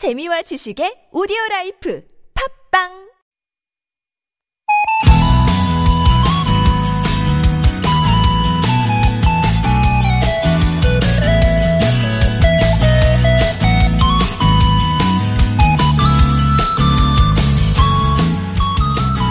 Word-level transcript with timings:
재미와 0.00 0.40
지식의 0.40 1.12
오디오 1.12 1.36
life 1.50 2.02
팟빵 2.72 2.88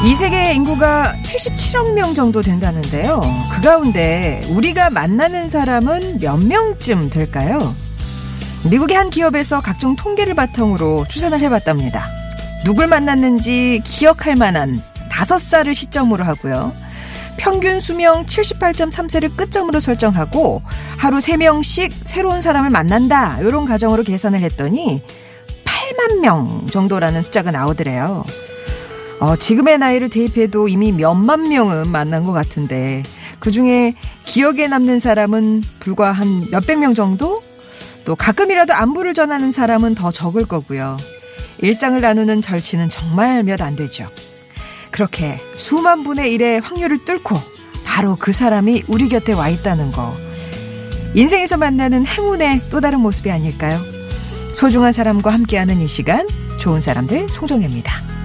이 0.05 0.13
세계 0.13 0.54
인구가 0.54 1.15
77억 1.23 1.93
명 1.93 2.13
정도 2.13 2.43
된다는데요. 2.43 3.21
그 3.55 3.61
가운데 3.61 4.43
우리가 4.49 4.91
만나는 4.91 5.49
사람은 5.49 6.20
몇 6.20 6.38
명쯤 6.38 7.09
될까요? 7.09 7.57
미국의 8.66 8.98
한 8.98 9.10
기업에서 9.10 9.62
각종 9.62 9.96
통계를 9.96 10.34
바탕으로 10.34 11.05
추산을 11.09 11.39
해봤답니다. 11.39 12.09
누굴 12.66 12.88
만났는지 12.88 13.81
기억할 13.86 14.36
만한 14.36 14.81
5살을 15.09 15.73
시점으로 15.73 16.23
하고요. 16.23 16.73
평균 17.38 17.80
수명 17.80 18.26
78.3세를 18.26 19.36
끝점으로 19.38 19.80
설정하고 19.80 20.62
하루 20.98 21.20
3명씩 21.20 21.91
새로운 22.03 22.41
사람을 22.41 22.70
만난다. 22.70 23.40
이런 23.40 23.64
가정으로 23.64 24.03
계산을 24.03 24.41
했더니 24.41 25.02
8만 25.64 26.20
명 26.20 26.67
정도라는 26.70 27.22
숫자가 27.22 27.52
나오더래요. 27.52 28.26
어, 29.22 29.36
지금의 29.38 29.78
나이를 29.78 30.09
대입해도 30.09 30.67
이미 30.67 30.91
몇만 30.91 31.48
명은 31.48 31.89
만난 31.89 32.23
것 32.23 32.34
같은데 32.34 33.03
그 33.39 33.52
중에 33.52 33.95
기억에 34.26 34.67
남는 34.67 35.00
사람은 35.00 35.64
불과 35.80 36.12
한 36.12 36.45
몇백 36.52 36.80
명 36.80 36.94
정도? 36.94 37.41
또 38.05 38.16
가끔이라도 38.16 38.73
안부를 38.73 39.13
전하는 39.13 39.52
사람은 39.52 39.95
더 39.95 40.12
적을 40.12 40.45
거고요. 40.45 40.98
일상을 41.59 41.99
나누는 41.99 42.41
절치는 42.41 42.89
정말 42.89 43.44
몇 43.44 43.62
안 43.62 43.75
되죠. 43.75 44.09
그렇게 44.92 45.38
수만 45.55 46.03
분의 46.03 46.33
일의 46.33 46.59
확률을 46.61 47.05
뚫고 47.05 47.36
바로 47.86 48.16
그 48.17 48.31
사람이 48.31 48.83
우리 48.88 49.09
곁에 49.09 49.33
와 49.33 49.50
있다는 49.50 49.92
거. 49.92 50.16
인생에서 51.14 51.58
만나는 51.58 52.05
행운의 52.05 52.61
또 52.70 52.80
다른 52.81 53.00
모습이 53.02 53.30
아닐까요? 53.31 53.80
소중한 54.53 54.92
사람과 54.92 55.31
함께하는 55.33 55.81
이 55.81 55.88
시간, 55.88 56.27
좋은 56.59 56.81
사람들 56.81 57.30
송정혜입니다. 57.30 58.19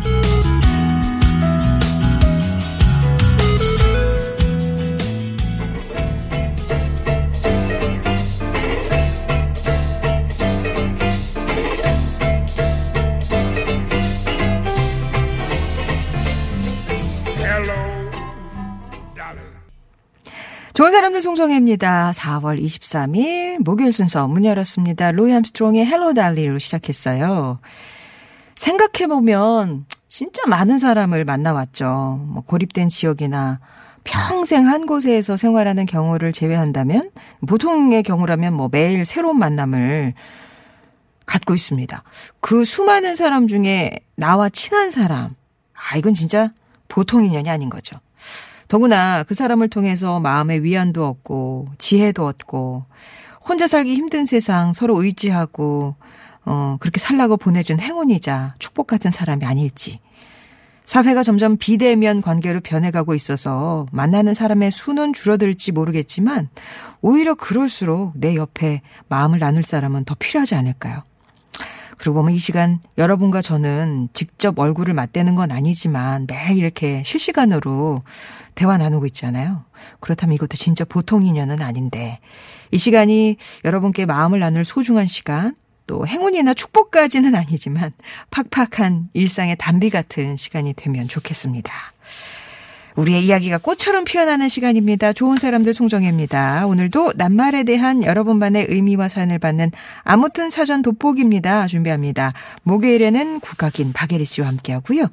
좋은 20.85 20.91
사람들 20.91 21.23
송정혜입니다. 21.23 22.13
4월 22.15 22.63
23일 22.63 23.65
목요일 23.65 23.95
순서 23.95 24.29
문 24.29 24.45
열었습니다. 24.45 25.13
루이 25.13 25.33
암스트롱의 25.33 25.87
Hello 25.87 26.13
Dolly로 26.13 26.59
시작했어요. 26.59 27.59
생각해보면 28.55 29.87
진짜 30.09 30.43
많은 30.47 30.79
사람을 30.79 31.25
만나왔죠. 31.25 32.21
뭐 32.29 32.43
고립된 32.45 32.91
지역이나 32.91 33.61
평생 34.05 34.69
한 34.69 34.85
곳에서 34.85 35.39
생활하는 35.39 35.87
경우를 35.87 36.33
제외한다면 36.33 37.09
보통의 37.49 38.03
경우라면 38.03 38.53
뭐 38.53 38.69
매일 38.71 39.07
새로운 39.07 39.39
만남을 39.39 40.13
갖고 41.25 41.55
있습니다. 41.55 42.03
그 42.41 42.67
수많은 42.67 43.17
사람 43.17 43.47
중에 43.47 44.01
나와 44.17 44.51
친한 44.51 44.91
사람. 44.91 45.35
아, 45.73 45.97
이건 45.97 46.13
진짜 46.13 46.53
보통 46.89 47.25
인연이 47.25 47.49
아닌 47.49 47.71
거죠. 47.71 47.99
더구나 48.75 49.23
그 49.23 49.37
사람을 49.37 49.69
통해서 49.69 50.19
마음의 50.19 50.65
위안도 50.65 51.07
얻고 51.07 51.69
지혜도 51.79 52.27
얻고 52.27 52.87
혼자 53.41 53.69
살기 53.69 53.95
힘든 53.95 54.27
세상 54.27 54.73
서로 54.73 55.01
의지하고 55.01 55.95
어 56.45 56.77
그렇게 56.81 56.99
살라고 56.99 57.37
보내준 57.37 57.79
행운이자 57.79 58.57
축복 58.59 58.89
같은 58.89 59.13
사람이 59.13 59.47
아닐지. 59.47 60.01
사회가 60.85 61.23
점점 61.23 61.57
비대면 61.57 62.21
관계로 62.21 62.59
변해가고 62.63 63.15
있어서 63.15 63.87
만나는 63.93 64.35
사람의 64.35 64.73
수는 64.73 65.13
줄어들지 65.13 65.71
모르겠지만 65.71 66.49
오히려 67.01 67.37
그럴수록 67.37 68.15
내 68.17 68.35
옆에 68.35 68.83
마음을 69.07 69.39
나눌 69.39 69.63
사람은 69.63 70.05
더 70.05 70.17
필요하지 70.19 70.57
않을까요? 70.57 71.05
그러고 71.99 72.21
보면 72.21 72.35
이 72.35 72.39
시간 72.39 72.81
여러분과 72.99 73.43
저는 73.43 74.09
직접 74.13 74.59
얼굴을 74.59 74.95
맞대는 74.95 75.35
건 75.35 75.51
아니지만 75.51 76.27
매일 76.29 76.59
이렇게 76.59 77.03
실시간으로 77.05 78.03
대화 78.55 78.77
나누고 78.77 79.07
있잖아요. 79.07 79.65
그렇다면 80.01 80.35
이것도 80.35 80.57
진짜 80.57 80.85
보통 80.85 81.25
인연은 81.25 81.63
아닌데 81.63 82.21
이 82.71 82.79
시간이 82.79 83.37
여러분께 83.65 84.07
마음을 84.07 84.39
나눌 84.41 84.65
소중한 84.65 85.07
시간 85.07 85.55
또 85.87 86.07
행운이나 86.07 86.55
축복까지는 86.55 87.35
아니지만 87.35 87.93
팍팍한 88.31 89.11
일상의 89.13 89.57
단비 89.59 89.91
같은 89.91 90.37
시간이 90.37 90.73
되면 90.75 91.09
좋겠습니다. 91.09 91.73
우리의 92.97 93.25
이야기가 93.27 93.59
꽃처럼 93.59 94.05
피어나는 94.05 94.49
시간입니다. 94.49 95.13
좋은 95.13 95.37
사람들 95.37 95.75
송정혜입니다. 95.75 96.67
오늘도 96.67 97.15
낱말에 97.17 97.65
대한 97.65 98.05
여러분만의 98.05 98.67
의미와 98.69 99.09
사연을 99.09 99.39
받는 99.39 99.73
아무튼 100.03 100.51
사전 100.51 100.83
돋보기입니다. 100.83 101.67
준비합니다. 101.67 102.33
목요일에는 102.63 103.41
국악인 103.41 103.93
박예리 103.93 104.25
씨와 104.25 104.47
함께하고요. 104.49 105.09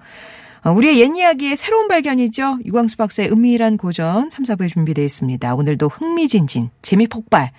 어, 0.63 0.71
우리의 0.71 0.99
옛 0.99 1.15
이야기의 1.15 1.57
새로운 1.57 1.87
발견이죠. 1.87 2.59
유광수 2.65 2.97
박사의 2.97 3.31
은밀한 3.31 3.77
고전 3.77 4.29
3, 4.29 4.45
4부에 4.45 4.69
준비되어 4.69 5.03
있습니다. 5.03 5.55
오늘도 5.55 5.87
흥미진진, 5.87 6.69
재미 6.83 7.07
폭발. 7.07 7.51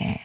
예. 0.00 0.18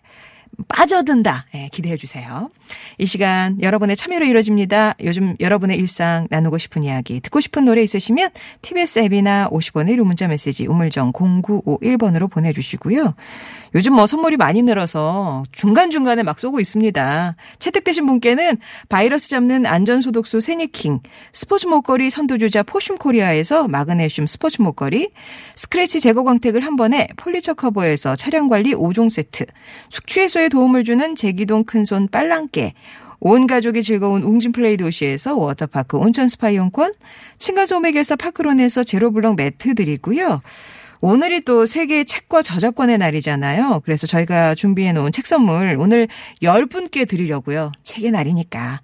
빠져든다. 0.68 1.46
예, 1.56 1.70
기대해 1.72 1.98
주세요. 1.98 2.52
이 2.98 3.06
시간 3.06 3.62
여러분의 3.62 3.96
참여로 3.96 4.26
이루어집니다. 4.26 4.96
요즘 5.04 5.36
여러분의 5.40 5.78
일상 5.78 6.28
나누고 6.30 6.58
싶은 6.58 6.84
이야기, 6.84 7.20
듣고 7.20 7.40
싶은 7.40 7.66
노래 7.66 7.82
있으시면 7.84 8.30
TBS 8.62 9.00
앱이나 9.00 9.50
50원의 9.52 9.96
1호 9.96 10.04
문자 10.04 10.28
메시지 10.28 10.66
우물정 10.68 11.14
0951번으로 11.14 12.30
보내주시고요. 12.30 13.14
요즘 13.76 13.94
뭐 13.94 14.08
선물이 14.08 14.38
많이 14.38 14.62
늘어서 14.62 15.44
중간중간에 15.52 16.24
막 16.24 16.40
쏘고 16.40 16.60
있습니다. 16.60 17.36
채택되신 17.60 18.06
분께는 18.06 18.58
바이러스 18.90 19.30
잡는 19.30 19.66
안전소독수 19.66 20.42
세니킹, 20.42 21.02
스포츠 21.34 21.68
목걸이 21.68 22.10
선두주자 22.10 22.64
포슘 22.64 22.98
코리아에서 22.98 23.68
마그네슘 23.68 24.28
스포츠 24.28 24.62
목걸이, 24.62 25.12
스크래치 25.56 26.00
제거 26.00 26.24
광택을 26.24 26.66
한 26.66 26.76
번에 26.76 27.08
폴리처 27.18 27.54
커버에서 27.54 28.16
차량 28.16 28.48
관리 28.48 28.74
5종 28.74 29.10
세트, 29.10 29.46
숙취 29.90 30.22
해소에 30.22 30.50
도움을 30.50 30.84
주는 30.84 31.16
제기동 31.16 31.64
큰손 31.66 32.08
빨랑깨, 32.10 32.59
온 33.20 33.48
가족이 33.48 33.84
즐거운 33.84 34.24
웅진플레이 34.24 34.78
도시에서 34.78 35.36
워터파크 35.36 35.98
온천 35.98 36.30
스파 36.30 36.50
이용권, 36.50 36.94
층간소음 37.38 37.92
해결사 37.92 38.16
파크론에서 38.16 38.84
제로블럭 38.84 39.36
매트 39.36 39.76
드리고요. 39.76 40.42
오늘이 41.02 41.42
또 41.42 41.66
세계 41.66 42.04
책과 42.04 42.42
저작권의 42.42 42.98
날이잖아요. 42.98 43.82
그래서 43.86 44.06
저희가 44.06 44.56
준비해 44.56 44.92
놓은 44.92 45.12
책 45.12 45.26
선물 45.28 45.78
오늘 45.80 46.08
10분께 46.42 47.08
드리려고요. 47.08 47.72
책의 47.84 48.12
날이니까. 48.12 48.82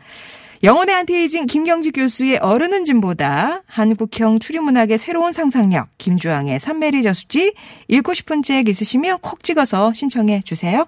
영혼의 0.63 0.95
안티에이징 0.95 1.45
김경지 1.47 1.91
교수의 1.91 2.37
어른은 2.37 2.85
짐보다 2.85 3.63
한국형 3.67 4.39
추리문학의 4.39 4.97
새로운 4.97 5.33
상상력 5.33 5.89
김주왕의 5.97 6.59
산메리 6.59 7.03
저수지 7.03 7.53
읽고 7.89 8.13
싶은 8.13 8.41
책 8.41 8.69
있으시면 8.69 9.19
콕 9.21 9.43
찍어서 9.43 9.93
신청해 9.93 10.41
주세요. 10.45 10.85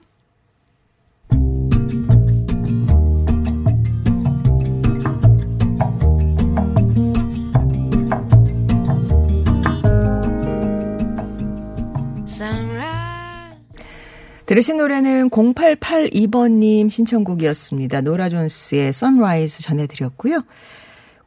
들으신 14.47 14.77
노래는 14.77 15.29
0882번님 15.29 16.89
신청곡이었습니다. 16.89 17.99
노라 17.99 18.29
존스의 18.29 18.93
Sunrise 18.93 19.61
전해드렸고요. 19.61 20.41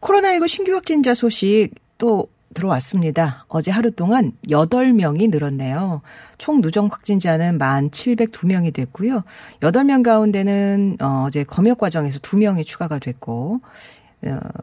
코로나19 0.00 0.48
신규 0.48 0.72
확진자 0.72 1.12
소식 1.12 1.68
또 1.98 2.28
들어왔습니다. 2.54 3.44
어제 3.48 3.70
하루 3.70 3.90
동안 3.90 4.32
8명이 4.48 5.30
늘었네요. 5.30 6.00
총 6.38 6.62
누적 6.62 6.90
확진자는 6.90 7.58
1,702명이 7.58 8.72
됐고요. 8.72 9.22
8명 9.60 10.02
가운데는 10.02 10.96
어, 11.02 11.24
어제 11.26 11.44
검역 11.44 11.76
과정에서 11.76 12.20
2명이 12.20 12.64
추가가 12.64 12.98
됐고 12.98 13.60
어, 13.60 13.99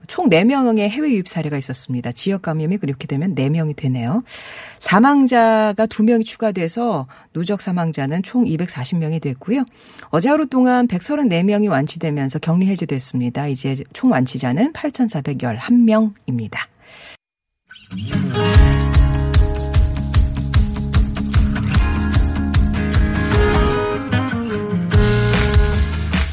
총 0.08 0.30
4명의 0.30 0.90
해외 0.90 1.12
유입 1.12 1.28
사례가 1.28 1.58
있었습니다. 1.58 2.12
지역 2.12 2.44
감염이 2.44 2.78
그렇게 2.78 3.08
되면 3.08 3.36
4명이 3.36 3.76
되네요. 3.76 4.24
사망자가 4.80 5.88
2명이 5.88 6.26
추가돼서 6.26 7.08
누적 7.34 7.62
사망자는 7.62 8.24
총 8.24 8.46
240명이 8.46 9.22
됐고요. 9.22 9.64
어제 10.10 10.30
하루 10.30 10.48
동안 10.48 10.88
134명이 10.88 11.70
완치되면서 11.70 12.40
격리 12.40 12.68
해제됐습니다. 12.68 13.48
이제 13.48 13.76
총 13.94 14.12
완치자는 14.12 14.74
8,411명입니다. 14.74 16.58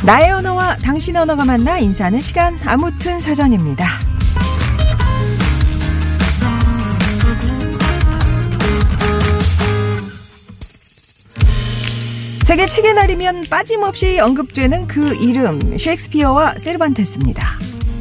나의 0.04 0.32
언어와 0.32 0.76
당신 0.82 1.16
언어가 1.16 1.46
만나 1.46 1.78
인사하는 1.78 2.20
시간 2.20 2.58
아무튼 2.66 3.22
사전입니다. 3.22 3.86
세계 12.44 12.68
책의 12.68 12.92
날이면 12.92 13.46
빠짐없이 13.48 14.20
언급되는 14.20 14.86
그 14.88 15.14
이름 15.14 15.78
셰익스피어와 15.78 16.56
세르반테스입니다. 16.58 17.42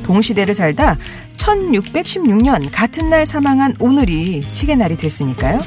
동시대를 0.04 0.54
살다 0.54 0.98
1616년 1.38 2.68
같은 2.74 3.10
날 3.10 3.26
사망한 3.26 3.78
오늘이 3.80 4.44
책의 4.52 4.76
날이 4.76 4.98
됐으니까요. 4.98 5.62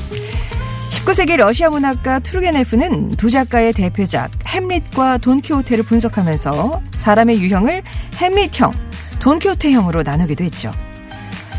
19세기 1.06 1.36
러시아 1.36 1.70
문학가 1.70 2.18
투르게네프는 2.18 3.10
두 3.10 3.30
작가의 3.30 3.72
대표작 3.72 4.30
햄릿과 4.44 5.18
돈키호테를 5.18 5.84
분석하면서 5.84 6.82
사람의 6.96 7.40
유형을 7.40 7.82
햄릿형, 8.16 8.74
돈키호테형으로 9.20 10.02
나누기도 10.02 10.42
했죠. 10.42 10.72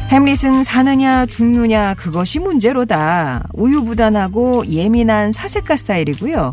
햄릿은 0.09 0.63
사느냐 0.63 1.25
죽느냐 1.25 1.93
그것이 1.93 2.39
문제로다. 2.39 3.47
우유부단하고 3.53 4.67
예민한 4.67 5.31
사색가 5.31 5.77
스타일이고요. 5.77 6.51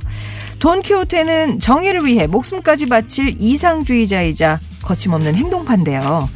돈키호테는 0.61 1.59
정의를 1.59 2.07
위해 2.07 2.29
목숨까지 2.29 2.89
바칠 2.89 3.35
이상주의자이자 3.39 4.61
거침없는 4.83 5.35
행동파인데요. 5.35 6.29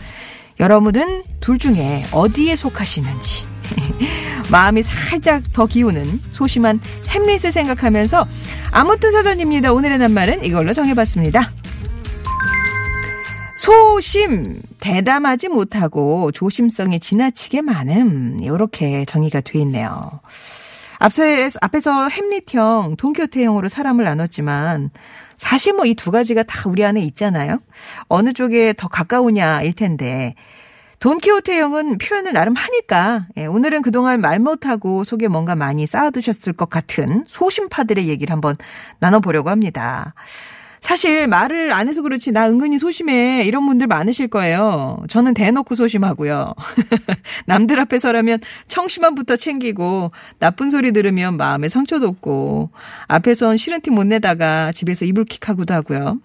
여러분은 0.58 1.22
둘 1.40 1.58
중에 1.58 2.05
어디에 2.10 2.56
속하시는지 2.56 3.44
마음이 4.50 4.83
살짝 4.83 5.43
더 5.53 5.67
기우는 5.67 6.21
소심한 6.31 6.81
햄릿을 7.09 7.53
생각하면서 7.53 8.27
아무튼 8.71 9.12
사전입니다. 9.12 9.73
오늘의 9.73 9.99
낱말은 9.99 10.45
이걸로 10.45 10.73
정해봤습니다. 10.73 11.50
소심, 13.56 14.62
대담하지 14.81 15.49
못하고 15.49 16.31
조심성이 16.33 17.00
지나치게 17.00 17.62
많음. 17.62 18.39
이렇게 18.41 19.05
정의가 19.05 19.41
돼 19.41 19.59
있네요. 19.61 20.21
앞서, 21.01 21.23
앞에서 21.61 22.09
햄릿형, 22.09 22.97
동교태형으로 22.97 23.69
사람을 23.69 24.05
나눴지만 24.05 24.91
사실 25.37 25.73
뭐 25.75 25.85
이 25.87 25.94
두 25.94 26.11
가지가 26.11 26.43
다 26.44 26.69
우리 26.69 26.85
안에 26.85 27.01
있잖아요. 27.03 27.59
어느 28.09 28.33
쪽에 28.33 28.75
더 28.77 28.89
가까우냐일 28.89 29.73
텐데 29.73 30.35
돈키호테 31.00 31.61
형은 31.61 31.99
표현을 31.99 32.33
나름 32.33 32.55
하니까 32.55 33.27
예, 33.37 33.47
오늘은 33.47 33.83
그동안 33.83 34.21
말 34.21 34.39
못하고 34.39 35.05
속에 35.05 35.29
뭔가 35.29 35.55
많이 35.55 35.87
쌓아두셨을 35.87 36.55
것 36.55 36.69
같은 36.69 37.25
소심파들의 37.27 38.09
얘기를 38.09 38.33
한번 38.33 38.56
나눠보려고 38.99 39.50
합니다. 39.50 40.15
사실 40.81 41.27
말을 41.27 41.73
안 41.73 41.89
해서 41.89 42.03
그렇지 42.03 42.33
나 42.33 42.49
은근히 42.49 42.79
소심해 42.79 43.45
이런 43.45 43.67
분들 43.67 43.87
많으실 43.89 44.29
거예요. 44.29 45.03
저는 45.09 45.35
대놓고 45.35 45.75
소심하고요. 45.75 46.55
남들 47.47 47.81
앞에서라면 47.81 48.39
청심환부터 48.69 49.37
챙기고 49.37 50.12
나쁜 50.39 50.71
소리 50.71 50.93
들으면 50.93 51.37
마음에 51.37 51.69
상처 51.69 51.99
돋고 51.99 52.71
앞에선 53.09 53.56
싫은 53.56 53.81
티 53.83 53.91
못 53.91 54.05
내다가 54.05 54.73
집에서 54.73 55.05
이불킥하고도 55.05 55.75
하고요. 55.75 56.19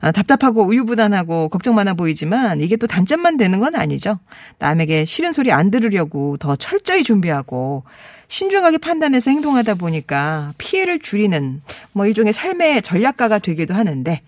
아, 0.00 0.12
답답하고 0.12 0.64
우유부단하고 0.66 1.50
걱정 1.50 1.74
많아 1.74 1.94
보이지만 1.94 2.60
이게 2.60 2.76
또 2.76 2.86
단점만 2.86 3.36
되는 3.36 3.60
건 3.60 3.74
아니죠. 3.74 4.18
남에게 4.58 5.04
싫은 5.04 5.32
소리 5.32 5.52
안 5.52 5.70
들으려고 5.70 6.36
더 6.38 6.56
철저히 6.56 7.02
준비하고 7.02 7.84
신중하게 8.28 8.78
판단해서 8.78 9.30
행동하다 9.30 9.74
보니까 9.74 10.52
피해를 10.56 11.00
줄이는 11.00 11.60
뭐 11.92 12.06
일종의 12.06 12.32
삶의 12.32 12.82
전략가가 12.82 13.40
되기도 13.40 13.74
하는데 13.74 14.22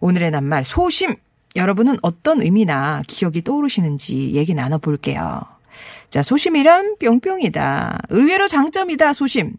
오늘의 0.00 0.30
낱말 0.30 0.64
소심 0.64 1.16
여러분은 1.56 1.96
어떤 2.02 2.40
의미나 2.40 3.02
기억이 3.06 3.42
떠오르시는지 3.42 4.32
얘기 4.34 4.54
나눠볼게요. 4.54 5.42
자, 6.08 6.22
소심이란 6.22 6.96
뿅뿅이다. 6.98 8.02
의외로 8.10 8.48
장점이다, 8.48 9.12
소심. 9.12 9.54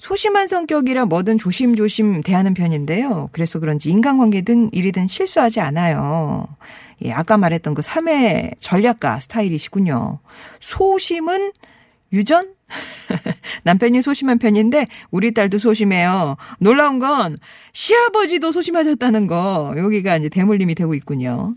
소심한 0.00 0.48
성격이라 0.48 1.04
뭐든 1.04 1.36
조심조심 1.36 2.22
대하는 2.22 2.54
편인데요. 2.54 3.28
그래서 3.32 3.58
그런지 3.60 3.90
인간관계든 3.90 4.70
일이든 4.72 5.08
실수하지 5.08 5.60
않아요. 5.60 6.46
예, 7.04 7.12
아까 7.12 7.36
말했던 7.36 7.74
그 7.74 7.82
3회 7.82 8.54
전략가 8.58 9.20
스타일이시군요. 9.20 10.20
소심은 10.58 11.52
유전? 12.14 12.54
남편이 13.64 14.00
소심한 14.00 14.38
편인데 14.38 14.86
우리 15.10 15.34
딸도 15.34 15.58
소심해요. 15.58 16.38
놀라운 16.60 16.98
건 16.98 17.36
시아버지도 17.74 18.52
소심하셨다는 18.52 19.26
거. 19.26 19.74
여기가 19.76 20.16
이제 20.16 20.30
대물림이 20.30 20.76
되고 20.76 20.94
있군요. 20.94 21.56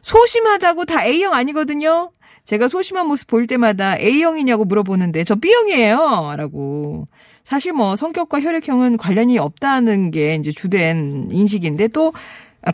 소심하다고 0.00 0.86
다 0.86 1.04
A형 1.04 1.34
아니거든요. 1.34 2.12
제가 2.46 2.68
소심한 2.68 3.06
모습 3.08 3.26
보일 3.26 3.46
때마다 3.46 3.98
A형이냐고 3.98 4.64
물어보는데 4.64 5.24
저 5.24 5.34
B형이에요. 5.34 6.32
라고. 6.38 7.04
사실 7.48 7.72
뭐 7.72 7.96
성격과 7.96 8.42
혈액형은 8.42 8.98
관련이 8.98 9.38
없다는 9.38 10.10
게 10.10 10.34
이제 10.34 10.50
주된 10.50 11.28
인식인데 11.30 11.88
또 11.88 12.12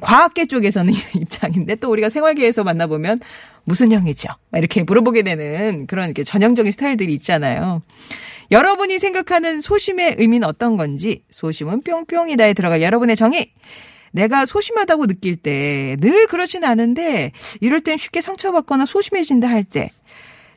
과학계 0.01 0.47
쪽에서는 0.47 0.93
입장인데 1.15 1.77
또 1.77 1.93
우리가 1.93 2.09
생활계에서 2.09 2.65
만나보면 2.65 3.21
무슨 3.63 3.93
형이죠? 3.93 4.31
이렇게 4.53 4.83
물어보게 4.83 5.23
되는 5.23 5.87
그런 5.87 6.07
이렇게 6.07 6.25
전형적인 6.25 6.73
스타일들이 6.73 7.15
있잖아요. 7.15 7.83
여러분이 8.51 8.99
생각하는 8.99 9.61
소심의 9.61 10.17
의미는 10.19 10.49
어떤 10.49 10.77
건지 10.77 11.23
소심은 11.31 11.83
뿅뿅이다에 11.83 12.53
들어갈 12.55 12.83
여러분의 12.83 13.15
정의 13.15 13.53
내가 14.11 14.45
소심하다고 14.45 15.07
느낄 15.07 15.37
때 15.37 15.97
늘 16.01 16.27
그렇진 16.27 16.65
않은데 16.65 17.31
이럴 17.61 17.81
땐 17.81 17.97
쉽게 17.97 18.21
상처받거나 18.21 18.87
소심해진다 18.87 19.49
할 19.49 19.63
때 19.63 19.91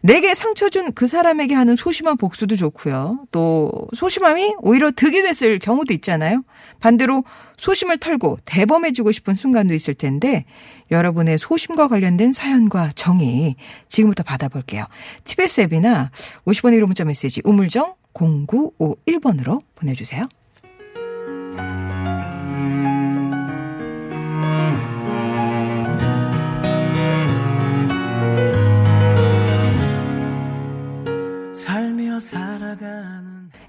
내게 0.08 0.34
상처 0.36 0.70
준 0.70 0.94
그 0.96 1.06
사람에게 1.06 1.54
하는 1.54 1.76
소심한 1.76 2.16
복수도 2.16 2.56
좋고요. 2.56 3.28
또 3.32 3.72
소심함이 3.94 4.56
오히려 4.60 4.90
득이 4.90 5.22
됐을 5.22 5.60
경우도 5.60 5.94
있잖아요. 5.96 6.44
반대로 6.80 7.26
소심을 7.58 7.98
털고 7.98 8.38
대범해지고 8.46 9.12
싶은 9.12 9.36
순간도 9.36 9.74
있을 9.74 9.94
텐데 9.96 10.46
여러분의 10.92 11.38
소심과 11.38 11.90
관련된 11.90 12.32
사연과 12.32 12.94
정의 12.96 13.58
지금부터 13.90 14.24
받아볼게요. 14.24 14.86
TBS 15.26 15.62
앱이나 15.62 16.12
50번의 16.46 16.80
1호 16.80 16.86
문자 16.86 17.04
메시지 17.04 17.42
우물정 17.44 17.96
0951번으로 18.14 19.60
보내주세요. 19.76 20.26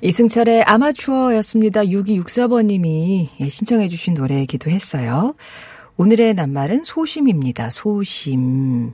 이승철의 0.02 0.62
아마추어였습니다. 0.64 1.84
6264번님이 1.84 3.28
예, 3.40 3.48
신청해 3.48 3.88
주신 3.88 4.12
노래이기도 4.12 4.70
했어요. 4.70 5.34
오늘의 5.96 6.34
낱말은 6.34 6.84
소심입니다. 6.84 7.70
소심. 7.70 8.92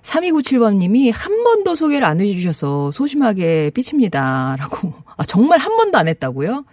3297번님이 0.00 1.12
한 1.14 1.44
번도 1.44 1.74
소개를 1.74 2.06
안 2.06 2.18
해주셔서 2.18 2.92
소심하게 2.92 3.72
삐칩니다. 3.74 4.56
라고. 4.58 4.94
아, 5.18 5.24
정말 5.24 5.58
한 5.58 5.76
번도 5.76 5.98
안 5.98 6.08
했다고요? 6.08 6.64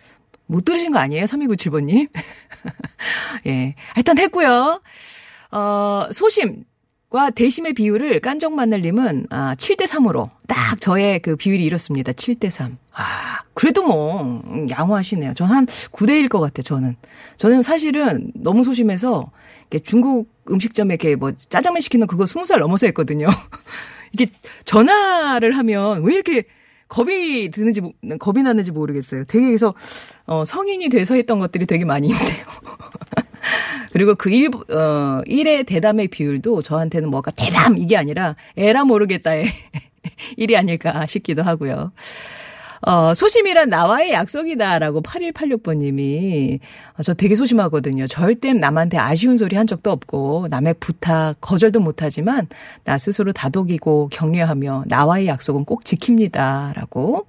못 0.45 0.63
들으신 0.63 0.91
거 0.91 0.99
아니에요? 0.99 1.25
3297번님? 1.25 2.07
예. 3.45 3.75
하여튼 3.93 4.17
했고요. 4.17 4.81
어, 5.51 6.07
소심. 6.13 6.63
과 7.09 7.29
대심의 7.29 7.71
비율을 7.73 8.19
깐정 8.19 8.55
만날님은 8.55 9.27
아, 9.29 9.55
7대 9.55 9.87
3으로 9.87 10.29
딱 10.45 10.77
저의 10.81 11.19
그 11.21 11.37
비율이 11.37 11.63
이렇습니다. 11.63 12.11
7대 12.11 12.49
3. 12.49 12.77
아, 12.93 13.39
그래도 13.53 13.83
뭐 13.83 14.43
양호하시네요. 14.69 15.33
전 15.33 15.47
한 15.49 15.65
9대 15.65 16.09
1일 16.09 16.27
것 16.27 16.41
같아요. 16.41 16.63
저는. 16.63 16.97
저는 17.37 17.63
사실은 17.63 18.31
너무 18.35 18.65
소심해서 18.65 19.31
중국 19.85 20.29
음식점에 20.51 20.95
이렇게 20.95 21.15
뭐 21.15 21.31
짜장면 21.47 21.79
시키는 21.81 22.07
그거 22.07 22.25
20살 22.25 22.59
넘어서 22.59 22.87
했거든요. 22.87 23.27
이게 24.11 24.27
전화를 24.65 25.57
하면 25.57 26.03
왜 26.03 26.13
이렇게 26.13 26.43
겁이 26.89 27.51
드는지 27.51 27.81
겁이 28.19 28.43
나는지 28.43 28.71
모르겠어요. 28.71 29.23
되게 29.25 29.45
그래서 29.45 29.73
어 30.25 30.43
성인이 30.43 30.89
돼서 30.89 31.15
했던 31.15 31.39
것들이 31.39 31.65
되게 31.67 31.85
많이 31.85 32.07
있네요. 32.09 32.45
그리고 33.93 34.15
그 34.15 34.29
일, 34.29 34.49
어, 34.71 35.21
일의 35.25 35.63
대담의 35.63 36.09
비율도 36.09 36.61
저한테는 36.61 37.09
뭐가 37.09 37.31
대담! 37.31 37.77
이게 37.77 37.97
아니라 37.97 38.35
에라 38.55 38.83
모르겠다의 38.83 39.45
일이 40.37 40.55
아닐까 40.57 41.05
싶기도 41.05 41.43
하고요. 41.43 41.91
어, 42.81 43.13
소심이란 43.13 43.69
나와의 43.69 44.11
약속이다라고 44.11 45.01
8186번님이 45.01 46.59
어, 46.97 47.03
저 47.03 47.13
되게 47.13 47.35
소심하거든요. 47.35 48.07
절대 48.07 48.53
남한테 48.53 48.97
아쉬운 48.97 49.37
소리 49.37 49.55
한 49.55 49.65
적도 49.65 49.91
없고 49.91 50.47
남의 50.49 50.75
부탁 50.79 51.35
거절도 51.41 51.79
못하지만 51.79 52.47
나 52.83 52.97
스스로 52.97 53.33
다독이고 53.33 54.09
격려하며 54.11 54.85
나와의 54.87 55.27
약속은 55.27 55.65
꼭 55.65 55.83
지킵니다라고. 55.83 57.25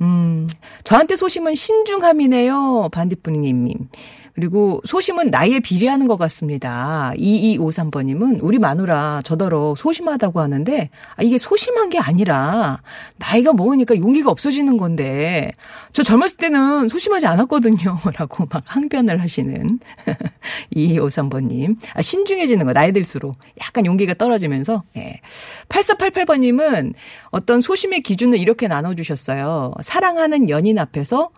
음, 0.00 0.48
저한테 0.82 1.14
소심은 1.14 1.54
신중함이네요. 1.54 2.88
반딧불이님. 2.90 3.88
그리고 4.34 4.80
소심은 4.84 5.30
나이에 5.30 5.60
비례하는 5.60 6.08
것 6.08 6.16
같습니다. 6.16 7.12
2253번님은 7.16 8.40
우리 8.42 8.58
마누라 8.58 9.22
저더러 9.24 9.74
소심하다고 9.76 10.40
하는데 10.40 10.90
아, 11.14 11.22
이게 11.22 11.38
소심한 11.38 11.88
게 11.88 12.00
아니라 12.00 12.80
나이가 13.16 13.52
먹으니까 13.52 13.96
용기가 13.96 14.30
없어지는 14.30 14.76
건데 14.76 15.52
저 15.92 16.02
젊었을 16.02 16.36
때는 16.38 16.88
소심하지 16.88 17.28
않았거든요. 17.28 17.96
라고 18.18 18.46
막 18.50 18.64
항변을 18.66 19.20
하시는 19.20 19.78
2253번님. 20.74 21.76
아, 21.94 22.02
신중해지는 22.02 22.66
거 22.66 22.72
나이 22.72 22.90
들수록 22.92 23.36
약간 23.60 23.86
용기가 23.86 24.14
떨어지면서 24.14 24.82
예. 24.96 25.20
8488번님은 25.68 26.94
어떤 27.30 27.60
소심의 27.60 28.02
기준을 28.02 28.38
이렇게 28.40 28.66
나눠주셨어요. 28.66 29.74
사랑하는 29.80 30.50
연인 30.50 30.80
앞에서 30.80 31.30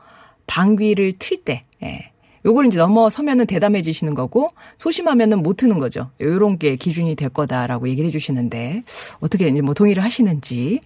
방귀를 0.46 1.14
틀 1.18 1.44
때. 1.44 1.64
예. 1.82 2.15
요걸 2.46 2.66
이제 2.66 2.78
넘어서면은 2.78 3.46
대담해지시는 3.46 4.14
거고 4.14 4.48
소심하면은 4.78 5.42
못 5.42 5.56
트는 5.56 5.78
거죠. 5.78 6.10
요런 6.20 6.58
게 6.58 6.76
기준이 6.76 7.14
될 7.16 7.28
거다라고 7.28 7.88
얘기를 7.88 8.08
해 8.08 8.12
주시는데 8.12 8.84
어떻게 9.20 9.48
이제 9.48 9.60
뭐 9.60 9.74
동의를 9.74 10.02
하시는지. 10.02 10.80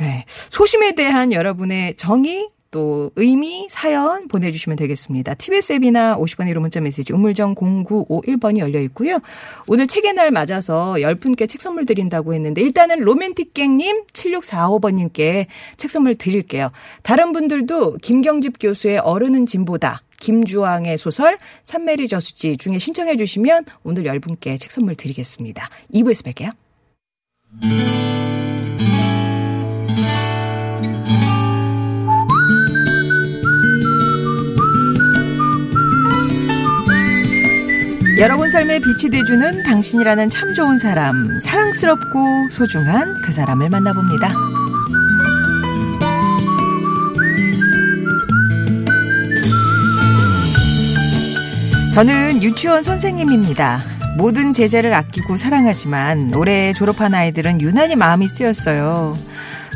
네. 0.00 0.24
소심에 0.50 0.92
대한 0.92 1.32
여러분의 1.32 1.96
정의 1.96 2.50
또 2.70 3.10
의미 3.16 3.66
사연 3.70 4.28
보내주시면 4.28 4.76
되겠습니다. 4.76 5.34
TBS 5.34 5.74
앱이나 5.74 6.18
50번의 6.18 6.52
1호 6.52 6.60
문자 6.60 6.80
메시지 6.80 7.12
우물정 7.12 7.54
0951번이 7.54 8.58
열려 8.58 8.80
있고요. 8.82 9.20
오늘 9.66 9.86
책의 9.86 10.12
날 10.12 10.30
맞아서 10.30 10.94
10분께 10.98 11.48
책 11.48 11.62
선물 11.62 11.86
드린다고 11.86 12.34
했는데 12.34 12.60
일단은 12.60 13.00
로맨틱갱님 13.00 14.04
7645번님께 14.12 15.46
책 15.76 15.90
선물 15.90 16.14
드릴게요. 16.14 16.70
다른 17.02 17.32
분들도 17.32 17.96
김경집 18.02 18.58
교수의 18.60 18.98
어른은 18.98 19.46
진보다 19.46 20.02
김주왕의 20.20 20.98
소설 20.98 21.38
산메리 21.64 22.08
저수지 22.08 22.56
중에 22.56 22.78
신청해 22.78 23.16
주시면 23.16 23.64
오늘 23.82 24.04
10분께 24.04 24.58
책 24.58 24.70
선물 24.70 24.94
드리겠습니다. 24.94 25.68
2부에서 25.94 26.24
뵐게요. 26.24 26.52
여러분 38.18 38.50
삶에 38.50 38.80
빛이 38.80 39.10
돼주는 39.12 39.62
당신이라는 39.62 40.28
참 40.30 40.52
좋은 40.52 40.76
사람, 40.76 41.38
사랑스럽고 41.38 42.50
소중한 42.50 43.14
그 43.24 43.30
사람을 43.30 43.70
만나봅니다. 43.70 44.57
저는 51.98 52.44
유치원 52.44 52.84
선생님입니다. 52.84 53.82
모든 54.16 54.52
제자를 54.52 54.94
아끼고 54.94 55.36
사랑하지만 55.36 56.32
올해 56.32 56.72
졸업한 56.72 57.12
아이들은 57.12 57.60
유난히 57.60 57.96
마음이 57.96 58.28
쓰였어요. 58.28 59.12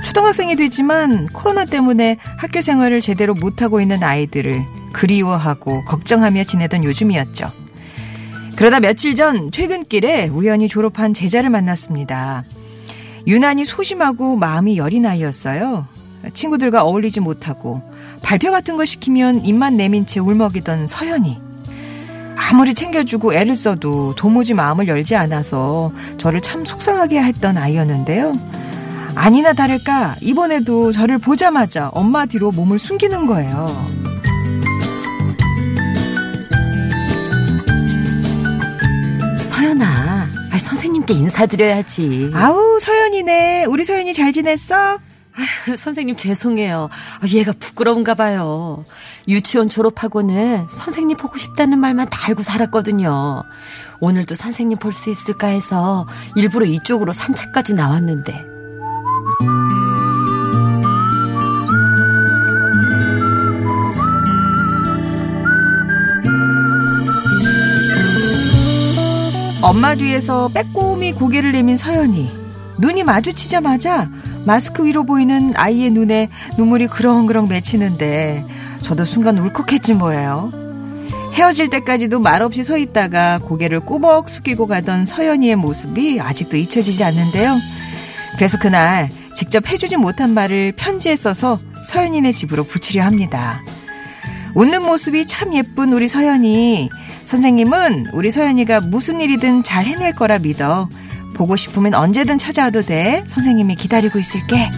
초등학생이 0.05 0.55
되지만 0.55 1.27
코로나 1.33 1.65
때문에 1.65 2.19
학교 2.39 2.61
생활을 2.61 3.01
제대로 3.01 3.35
못하고 3.35 3.81
있는 3.81 4.05
아이들을 4.05 4.65
그리워하고 4.93 5.85
걱정하며 5.85 6.45
지내던 6.45 6.85
요즘이었죠. 6.85 7.51
그러다 8.55 8.79
며칠 8.79 9.17
전 9.17 9.51
퇴근길에 9.51 10.29
우연히 10.29 10.69
졸업한 10.69 11.15
제자를 11.15 11.51
만났습니다. 11.51 12.45
유난히 13.27 13.65
소심하고 13.65 14.37
마음이 14.37 14.77
여린 14.77 15.07
아이였어요. 15.07 15.89
친구들과 16.35 16.85
어울리지 16.85 17.19
못하고 17.19 17.83
발표 18.23 18.53
같은 18.53 18.77
걸 18.77 18.87
시키면 18.87 19.45
입만 19.45 19.77
내민 19.77 20.07
채 20.07 20.21
울먹이던 20.21 20.87
서연이. 20.87 21.52
아무리 22.37 22.75
챙겨주고 22.75 23.35
애를 23.35 23.57
써도 23.57 24.15
도무지 24.15 24.55
마음을 24.55 24.89
열지 24.89 25.17
않아서 25.17 25.93
저를 26.19 26.41
참 26.41 26.65
속상하게 26.65 27.23
했던 27.23 27.57
아이였는데요. 27.57 28.35
아니나 29.15 29.53
다를까 29.53 30.17
이번에도 30.21 30.93
저를 30.93 31.19
보자마자 31.19 31.89
엄마 31.89 32.27
뒤로 32.27 32.51
몸을 32.51 32.79
숨기는 32.79 33.27
거예요. 33.27 33.67
서연아, 39.39 40.29
아, 40.51 40.59
선생님께 40.59 41.15
인사드려야지. 41.15 42.33
아우 42.35 42.79
서연이네. 42.81 43.67
우리 43.67 43.85
서연이 43.85 44.13
잘 44.15 44.33
지냈어? 44.33 44.99
선생님 45.77 46.17
죄송해요. 46.17 46.89
아, 47.21 47.27
얘가 47.29 47.53
부끄러운가 47.59 48.15
봐요. 48.15 48.85
유치원 49.29 49.69
졸업하고는 49.69 50.67
선생님 50.69 51.17
보고 51.17 51.37
싶다는 51.39 51.79
말만 51.79 52.09
달고 52.11 52.43
살았거든요. 52.43 53.43
오늘도 54.01 54.35
선생님 54.35 54.79
볼 54.79 54.93
수 54.93 55.11
있을까 55.11 55.49
해서 55.49 56.07
일부러 56.37 56.67
이쪽으로 56.67 57.13
산책까지 57.13 57.75
나왔는데. 57.75 58.47
엄마 69.63 69.95
뒤에서 69.95 70.49
빼꼼히 70.49 71.13
고개를 71.13 71.53
내민 71.53 71.77
서연이 71.77 72.31
눈이 72.79 73.05
마주치자마자 73.05 74.11
마스크 74.45 74.85
위로 74.85 75.05
보이는 75.05 75.53
아이의 75.57 75.91
눈에 75.91 76.29
눈물이 76.59 76.89
그렁그렁 76.89 77.47
맺히는데 77.49 78.45
저도 78.83 79.05
순간 79.05 79.39
울컥했지 79.39 79.95
뭐예요. 79.95 80.53
헤어질 81.33 81.71
때까지도 81.71 82.21
말없이 82.21 82.63
서 82.63 82.77
있다가 82.77 83.39
고개를 83.39 83.81
꾸벅 83.81 84.29
숙이고 84.29 84.67
가던 84.67 85.07
서연이의 85.07 85.57
모습이 85.57 86.21
아직도 86.21 86.57
잊혀지지 86.57 87.03
않는데요. 87.05 87.57
그래서 88.37 88.59
그날 88.59 89.11
직접 89.35 89.67
해주지 89.67 89.97
못한 89.97 90.35
말을 90.35 90.73
편지에 90.77 91.17
써서 91.17 91.59
서연이네 91.87 92.33
집으로 92.33 92.65
붙이려 92.65 93.03
합니다. 93.03 93.63
웃는 94.55 94.83
모습이 94.83 95.27
참 95.27 95.55
예쁜 95.55 95.93
우리 95.93 96.07
서연이. 96.09 96.91
선생님은 97.25 98.09
우리 98.13 98.31
서연이가 98.31 98.81
무슨 98.83 99.21
일이든 99.21 99.63
잘 99.63 99.87
해낼 99.87 100.13
거라 100.13 100.39
믿어. 100.39 100.89
보고 101.35 101.57
싶으면 101.57 101.95
언제든 101.95 102.37
찾아와도 102.37 102.83
돼. 102.83 103.25
선생님이 103.27 103.77
기다리고 103.77 104.19
있을게. 104.19 104.71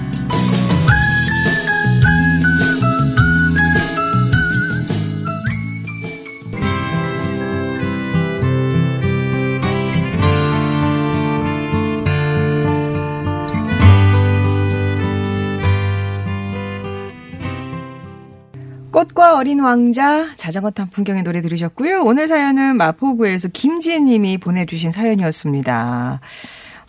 어린 19.34 19.60
왕자, 19.60 20.34
자전거 20.36 20.70
탄 20.70 20.88
풍경의 20.88 21.22
노래 21.22 21.40
들으셨고요. 21.42 22.02
오늘 22.04 22.28
사연은 22.28 22.76
마포구에서 22.76 23.48
김지혜 23.48 24.00
님이 24.00 24.38
보내주신 24.38 24.92
사연이었습니다. 24.92 26.20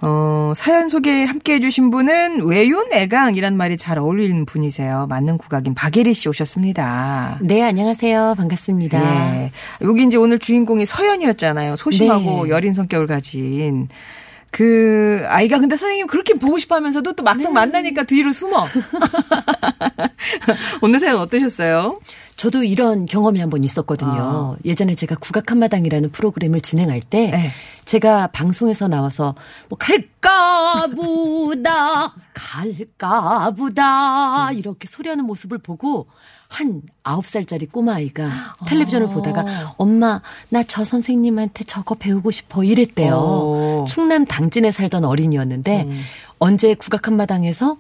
어, 0.02 0.54
사연 0.56 0.90
소개 0.90 1.24
함께 1.24 1.56
해주신 1.56 1.90
분은 1.90 2.46
외윤 2.46 2.94
애강이란 2.94 3.58
말이 3.58 3.78
잘 3.78 3.98
어울리는 3.98 4.46
분이세요. 4.46 5.08
맞는 5.08 5.38
국악인 5.38 5.74
박예리 5.74 6.14
씨 6.14 6.30
오셨습니다. 6.30 7.40
네, 7.42 7.64
안녕하세요. 7.64 8.36
반갑습니다. 8.38 9.00
네. 9.00 9.52
여기 9.82 10.04
이제 10.04 10.18
오늘 10.18 10.38
주인공이 10.38 10.86
서연이었잖아요. 10.86 11.76
소심하고 11.78 12.46
네. 12.46 12.50
여린 12.50 12.74
성격을 12.74 13.08
가진. 13.08 13.88
그 14.52 15.26
아이가 15.28 15.60
근데 15.60 15.76
선생님 15.76 16.08
그렇게 16.08 16.34
보고 16.36 16.58
싶어 16.58 16.76
하면서도 16.76 17.14
또 17.14 17.24
막상 17.24 17.54
네. 17.54 17.60
만나니까 17.60 18.04
뒤로 18.04 18.32
숨어. 18.32 18.68
오늘 20.82 21.00
사연 21.00 21.18
어떠셨어요? 21.18 22.00
저도 22.36 22.64
이런 22.64 23.06
경험이 23.06 23.40
한 23.40 23.50
번 23.50 23.64
있었거든요. 23.64 24.12
아. 24.12 24.56
예전에 24.66 24.94
제가 24.96 25.16
국악 25.16 25.52
한마당이라는 25.52 26.12
프로그램을 26.12 26.60
진행할 26.62 27.00
때 27.02 27.32
네. 27.32 27.52
제가 27.86 28.28
방송에서 28.28 28.88
나와서 28.88 29.36
뭐 29.70 29.78
갈까 29.78 30.88
보다 30.88 32.14
갈까 32.34 33.52
보다 33.52 34.52
이렇게 34.52 34.88
소리하는 34.88 35.26
모습을 35.26 35.60
보고 35.60 36.08
한 36.50 36.82
아홉 37.04 37.26
살짜리 37.28 37.66
꼬마아이가 37.68 38.56
텔레비전을 38.68 39.08
아. 39.08 39.10
보다가 39.12 39.46
엄마 39.78 40.22
나 40.50 40.64
저 40.68 40.84
선생님한테 40.84 41.64
저거 41.66 41.96
배우고 41.96 42.32
싶어 42.32 42.64
이랬대요. 42.64 43.14
오. 43.16 43.86
충남 43.88 44.26
당진에 44.26 44.72
살던 44.72 45.06
어린이였는데 45.06 45.84
음. 45.84 46.02
언제 46.40 46.74
국악 46.74 47.08
한마당에서 47.08 47.78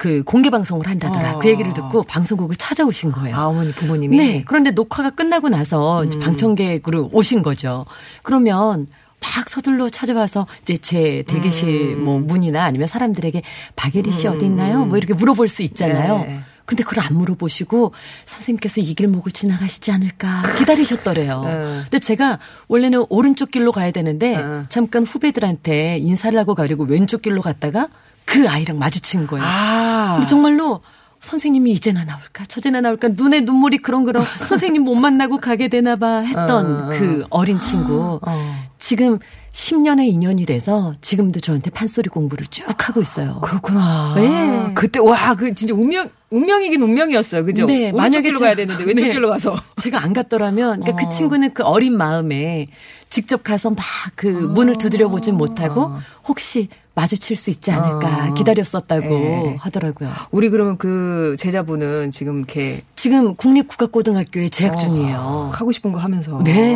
그 0.00 0.22
공개 0.24 0.48
방송을 0.48 0.86
한다더라. 0.86 1.36
어. 1.36 1.38
그 1.40 1.48
얘기를 1.50 1.74
듣고 1.74 2.04
방송국을 2.04 2.56
찾아오신 2.56 3.12
거예요. 3.12 3.36
아, 3.36 3.44
어머니, 3.48 3.70
부모님이? 3.70 4.16
네. 4.16 4.44
그런데 4.46 4.70
녹화가 4.70 5.10
끝나고 5.10 5.50
나서 5.50 6.04
음. 6.04 6.20
방청객으로 6.20 7.10
오신 7.12 7.42
거죠. 7.42 7.84
그러면 8.22 8.86
막 9.20 9.50
서둘러 9.50 9.90
찾아와서 9.90 10.46
이제 10.62 10.78
제 10.78 11.22
대기실 11.26 11.96
음. 11.98 12.04
뭐 12.04 12.18
문이나 12.18 12.64
아니면 12.64 12.88
사람들에게 12.88 13.42
박예리 13.76 14.10
씨 14.10 14.26
어디 14.26 14.46
있나요? 14.46 14.86
뭐 14.86 14.96
이렇게 14.96 15.12
물어볼 15.12 15.50
수 15.50 15.62
있잖아요. 15.64 16.20
네. 16.20 16.40
근데 16.64 16.82
그걸 16.82 17.04
안 17.04 17.18
물어보시고 17.18 17.92
선생님께서 18.24 18.80
이 18.80 18.94
길목을 18.94 19.32
지나가시지 19.32 19.92
않을까 19.92 20.40
기다리셨더래요. 20.56 21.42
네. 21.44 21.80
근데 21.82 21.98
제가 21.98 22.38
원래는 22.68 23.04
오른쪽 23.10 23.50
길로 23.50 23.70
가야 23.70 23.90
되는데 23.90 24.38
네. 24.38 24.62
잠깐 24.70 25.04
후배들한테 25.04 25.98
인사를 25.98 26.38
하고 26.38 26.54
가려고 26.54 26.84
왼쪽 26.84 27.20
길로 27.20 27.42
갔다가 27.42 27.88
그 28.24 28.48
아이랑 28.48 28.78
마주친 28.78 29.26
거예요. 29.26 29.44
아. 29.46 30.14
근데 30.14 30.26
정말로 30.26 30.80
선생님이 31.20 31.72
이제나 31.72 32.04
나올까 32.04 32.44
저제나 32.46 32.80
나올까 32.80 33.08
눈에 33.12 33.40
눈물이 33.40 33.78
그렁그렁 33.78 34.22
선생님 34.48 34.84
못 34.84 34.94
만나고 34.94 35.38
가게 35.38 35.68
되나 35.68 35.96
봐 35.96 36.20
했던 36.20 36.48
어, 36.50 36.86
어. 36.86 36.88
그 36.90 37.24
어린 37.30 37.60
친구 37.60 38.18
어. 38.22 38.70
지금 38.78 39.18
10년의 39.52 40.08
인연이 40.08 40.46
돼서 40.46 40.94
지금도 41.00 41.40
저한테 41.40 41.70
판소리 41.70 42.08
공부를 42.08 42.46
쭉 42.46 42.66
하고 42.88 43.02
있어요. 43.02 43.40
그렇구나. 43.42 44.14
네. 44.16 44.72
그때, 44.74 45.00
와, 45.00 45.34
그 45.34 45.52
진짜 45.54 45.74
운명, 45.74 46.08
운명이긴 46.30 46.80
운명이었어요. 46.82 47.44
그죠? 47.44 47.66
네, 47.66 47.90
만약에 47.92 48.22
길로 48.28 48.38
가야 48.38 48.54
되는데 48.54 48.84
왼쪽 48.84 49.02
네. 49.04 49.12
길로 49.12 49.28
가서. 49.28 49.56
제가 49.82 50.02
안 50.02 50.12
갔더라면 50.12 50.80
그러니까 50.80 51.02
어. 51.04 51.08
그 51.08 51.14
친구는 51.14 51.52
그 51.52 51.62
어린 51.64 51.96
마음에 51.96 52.66
직접 53.08 53.42
가서 53.42 53.70
막 53.70 53.76
그 54.16 54.26
문을 54.26 54.76
두드려 54.76 55.08
보진 55.08 55.34
못하고 55.36 55.92
혹시 56.28 56.68
마주칠 56.94 57.36
수 57.36 57.48
있지 57.50 57.70
않을까 57.70 58.28
어. 58.30 58.34
기다렸었다고 58.34 59.08
네. 59.08 59.56
하더라고요. 59.58 60.10
우리 60.30 60.50
그러면 60.50 60.76
그 60.78 61.34
제자분은 61.38 62.10
지금 62.10 62.38
이렇게 62.38 62.82
지금 62.96 63.34
국립국악고등학교에 63.36 64.48
재학 64.50 64.78
중이에요. 64.78 65.50
하고 65.52 65.72
싶은 65.72 65.92
거 65.92 65.98
하면서. 65.98 66.40
네. 66.44 66.72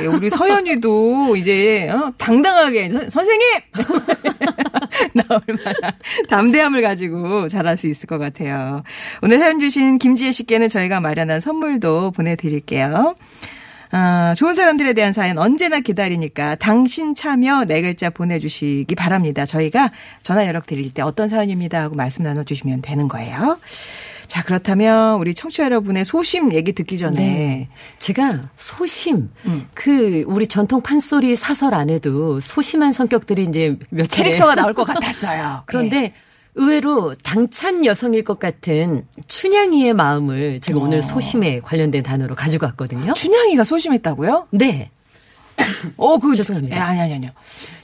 예, 0.00 0.06
우리 0.06 0.28
서연이도 0.28 1.36
이제 1.36 1.88
어, 1.90 2.12
당당하게 2.18 2.90
선- 2.90 3.10
선생님 3.10 3.48
나올 5.14 5.40
만한 5.46 5.92
담대함을 6.28 6.82
가지고 6.82 7.48
잘할 7.48 7.76
수 7.76 7.86
있을 7.86 8.06
것 8.06 8.18
같아요. 8.18 8.82
오늘 9.22 9.38
사연 9.38 9.60
주신 9.60 9.98
김지혜 9.98 10.32
씨께는 10.32 10.68
저희가 10.68 11.00
마련한 11.00 11.40
선물도 11.40 12.12
보내드릴게요. 12.12 13.14
아, 13.90 14.34
좋은 14.36 14.54
사람들에 14.54 14.92
대한 14.92 15.12
사연 15.12 15.38
언제나 15.38 15.80
기다리니까 15.80 16.56
당신 16.56 17.14
참여 17.14 17.64
네 17.64 17.80
글자 17.80 18.10
보내주시기 18.10 18.94
바랍니다. 18.94 19.46
저희가 19.46 19.90
전화 20.22 20.46
연락 20.46 20.66
드릴 20.66 20.92
때 20.92 21.00
어떤 21.02 21.28
사연입니다 21.28 21.80
하고 21.82 21.94
말씀 21.94 22.22
나눠주시면 22.24 22.82
되는 22.82 23.08
거예요. 23.08 23.58
자, 24.28 24.42
그렇다면 24.44 25.18
우리 25.18 25.34
청취자 25.34 25.64
여러분의 25.64 26.04
소심 26.04 26.52
얘기 26.52 26.72
듣기 26.72 26.98
전에 26.98 27.16
네. 27.16 27.68
제가 27.98 28.50
소심, 28.56 29.30
음. 29.46 29.68
그, 29.72 30.22
우리 30.26 30.46
전통 30.46 30.82
판소리 30.82 31.34
사설 31.34 31.74
안에도 31.74 32.38
소심한 32.38 32.92
성격들이 32.92 33.44
이제 33.44 33.78
몇. 33.88 34.06
캐릭터가 34.08 34.54
나올 34.54 34.74
것 34.74 34.84
같았어요. 34.84 35.62
그런데 35.66 36.12
의외로 36.54 37.14
당찬 37.14 37.86
여성일 37.86 38.24
것 38.24 38.38
같은 38.38 39.06
춘향이의 39.28 39.94
마음을 39.94 40.60
제가 40.60 40.78
어. 40.78 40.82
오늘 40.82 41.02
소심에 41.02 41.60
관련된 41.60 42.02
단어로 42.02 42.34
가지고 42.34 42.66
왔거든요. 42.66 43.14
춘향이가 43.14 43.64
소심했다고요? 43.64 44.48
네. 44.50 44.90
어, 45.96 46.18
그 46.18 46.34
죄송합니다. 46.34 46.76
예, 46.76 46.80
아니 46.80 47.00
아니 47.00 47.14
아니요. 47.14 47.30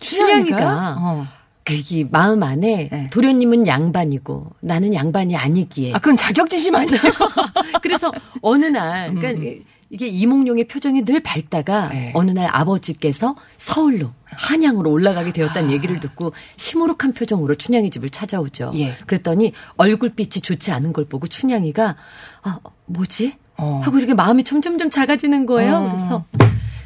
춘향이가 0.01 0.97
어. 0.99 1.27
그이 1.65 2.07
마음 2.11 2.43
안에 2.43 2.89
네. 2.93 3.09
도련님은 3.11 3.67
양반이고 3.67 4.53
나는 4.61 4.95
양반이 4.95 5.35
아니기에 5.37 5.95
아, 5.95 5.99
그건 5.99 6.17
자격지심 6.17 6.75
아니에요? 6.75 7.01
그래서 7.83 8.13
어느 8.43 8.67
날, 8.67 9.15
그러니까 9.15 9.65
이게 9.91 10.09
이몽룡의 10.09 10.69
표정이 10.69 11.05
늘 11.05 11.21
밝다가 11.21 11.87
음. 11.87 11.93
네. 11.93 12.11
어느 12.15 12.31
날 12.33 12.49
아버지께서 12.53 13.37
서울로 13.57 14.11
한양으로 14.25 14.91
올라가게 14.91 15.33
되었다는 15.33 15.71
얘기를 15.71 16.01
듣고 16.01 16.33
시무룩한 16.57 17.15
표정으로 17.15 17.55
춘향이 17.55 17.91
집을 17.91 18.11
찾아오죠. 18.11 18.73
예. 18.75 18.97
그랬더니 19.07 19.53
얼굴빛이 19.77 20.43
좋지 20.43 20.73
않은 20.73 20.93
걸 20.93 21.05
보고 21.05 21.27
춘향이가 21.27 21.97
아 22.43 22.59
뭐지? 22.87 23.35
어. 23.57 23.81
하고 23.85 23.99
이렇게 23.99 24.15
마음이 24.15 24.43
점점점 24.43 24.91
작아지는 24.91 25.47
거예요. 25.47 25.77
어. 25.77 25.89
그래서 25.97 26.25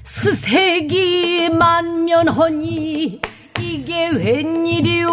수색이 0.03 1.51
만면허니 1.51 3.21
이게 3.61 4.09
웬일이오? 4.11 5.09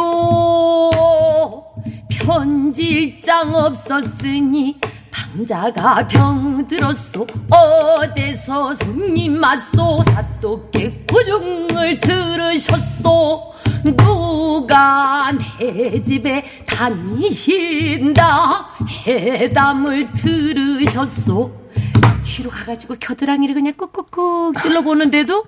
편질장 2.09 3.53
없었으니 3.55 4.79
방자가 5.11 6.07
병들었소. 6.07 7.25
어디서 7.49 8.73
손님 8.75 9.39
맞소? 9.39 10.01
사또께 10.03 11.05
고중을 11.09 11.99
들으셨소. 11.99 13.53
누가 13.83 15.31
내 15.59 16.01
집에 16.01 16.43
다니신다? 16.65 18.67
해담을 19.07 20.11
들으셨소. 20.13 21.51
뒤로 22.23 22.49
가가지고 22.49 22.95
겨드랑이를 22.99 23.53
그냥 23.55 23.73
꾹꾹꾹 23.75 24.53
찔러보는데도 24.61 25.45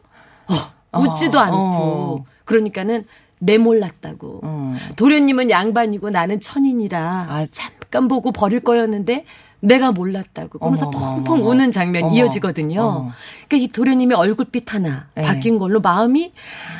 어, 0.47 0.99
웃지도 0.99 1.39
어, 1.39 1.41
않고. 1.41 1.57
어. 1.57 2.25
그러니까는 2.47 3.05
내 3.39 3.59
몰랐다고 3.59 4.41
어. 4.43 4.75
도련님은 4.95 5.51
양반이고 5.51 6.09
나는 6.09 6.39
천인이라 6.39 7.27
아. 7.29 7.45
잠깐 7.51 8.07
보고 8.07 8.31
버릴 8.31 8.61
거였는데 8.61 9.25
내가 9.59 9.91
몰랐다고 9.91 10.59
그러면서 10.59 10.87
어머, 10.87 11.15
펑펑 11.15 11.33
어머. 11.35 11.49
우는 11.49 11.71
장면이 11.71 12.05
어머. 12.05 12.15
이어지거든요. 12.15 12.81
어머. 12.81 13.11
그러니까 13.47 13.57
이 13.57 13.67
도련님의 13.67 14.17
얼굴빛 14.17 14.73
하나 14.73 15.07
네. 15.15 15.23
바뀐 15.23 15.57
걸로 15.57 15.79
마음이 15.81 16.31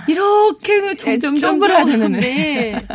이렇게 0.08 0.96
점점 0.96 1.38
쪼그라드는. 1.38 2.12
네. 2.14 2.86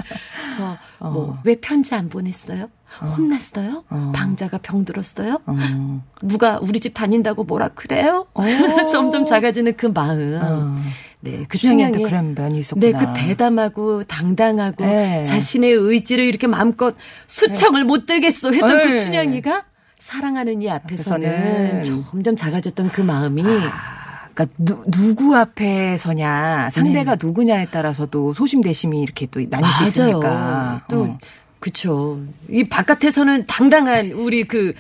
그래서 0.41 0.77
어. 0.99 1.11
뭐왜 1.11 1.61
편지 1.61 1.95
안 1.95 2.09
보냈어요? 2.09 2.69
혼났어요? 3.17 3.85
어. 3.89 4.13
방자가 4.15 4.59
병들었어요? 4.59 5.41
어. 5.47 6.03
누가 6.23 6.59
우리 6.63 6.79
집 6.79 6.95
다닌다고 6.95 7.43
뭐라 7.45 7.69
그래요? 7.69 8.27
그래서 8.35 8.85
점점 8.87 9.25
작아지는 9.25 9.77
그 9.77 9.87
마음. 9.87 10.77
어. 11.23 11.31
네, 11.31 11.45
그 11.49 11.59
춘향이한테 11.59 11.99
춘향의 11.99 12.11
그런 12.11 12.35
면이 12.35 12.59
있었구나. 12.59 12.87
네, 12.87 12.93
그 12.93 13.21
대담하고 13.21 14.05
당당하고 14.05 14.85
네. 14.85 15.25
자신의 15.25 15.73
의지를 15.73 16.25
이렇게 16.25 16.47
마음껏 16.47 16.95
수청을 17.27 17.85
못 17.85 18.07
들겠어 18.07 18.51
했던 18.51 18.77
네. 18.77 18.91
그 18.91 18.99
춘향이가 18.99 19.65
사랑하는 19.99 20.63
이 20.63 20.69
앞에서는 20.69 21.29
앞에서는 21.29 21.85
점점 21.85 22.35
작아졌던 22.35 22.89
그 22.89 23.01
마음이 23.01 23.43
그러니까 23.43 24.47
누, 24.59 24.83
누구 24.91 25.37
앞에 25.37 25.97
서냐, 25.97 26.71
상대가 26.73 27.17
누구냐에 27.21 27.67
따라서도 27.67 28.33
소심 28.33 28.61
대심이 28.61 29.01
이렇게 29.01 29.27
또 29.27 29.41
나뉠 29.49 29.69
수 29.71 29.85
있으니까. 29.85 30.85
또 30.89 31.05
어. 31.05 31.19
그쵸. 31.61 32.19
이 32.51 32.65
바깥에서는 32.65 33.47
당당한 33.47 34.11
우리 34.11 34.43
그 34.43 34.73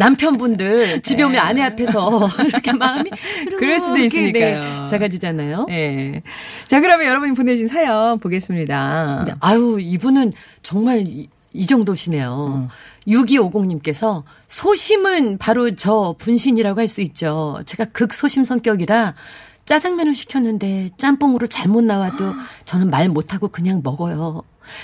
남편분들 0.00 1.02
집에 1.02 1.22
오면 1.22 1.38
아내 1.38 1.62
앞에서 1.62 2.28
이렇게 2.48 2.72
마음이 2.72 3.10
그럴 3.58 3.78
수도 3.78 3.98
이렇게, 3.98 4.28
있으니까요. 4.28 4.80
네, 4.80 4.86
작아지잖아요. 4.86 5.66
예. 5.70 6.22
자, 6.66 6.80
그러면 6.80 7.06
여러분이 7.06 7.34
보내주신 7.34 7.68
사연 7.68 8.18
보겠습니다. 8.18 9.24
네, 9.26 9.32
아유, 9.40 9.78
이분은 9.78 10.32
정말 10.62 11.04
이, 11.06 11.28
이 11.52 11.66
정도시네요. 11.66 12.68
6250님께서 13.06 14.22
소심은 14.48 15.36
바로 15.38 15.74
저 15.76 16.14
분신이라고 16.18 16.80
할 16.80 16.88
수 16.88 17.02
있죠. 17.02 17.60
제가 17.66 17.84
극소심 17.92 18.44
성격이라 18.44 19.14
짜장면을 19.66 20.14
시켰는데 20.14 20.90
짬뽕으로 20.96 21.46
잘못 21.46 21.84
나와도 21.84 22.32
저는 22.64 22.90
말 22.90 23.08
못하고 23.08 23.48
그냥 23.48 23.80
먹어요. 23.84 24.42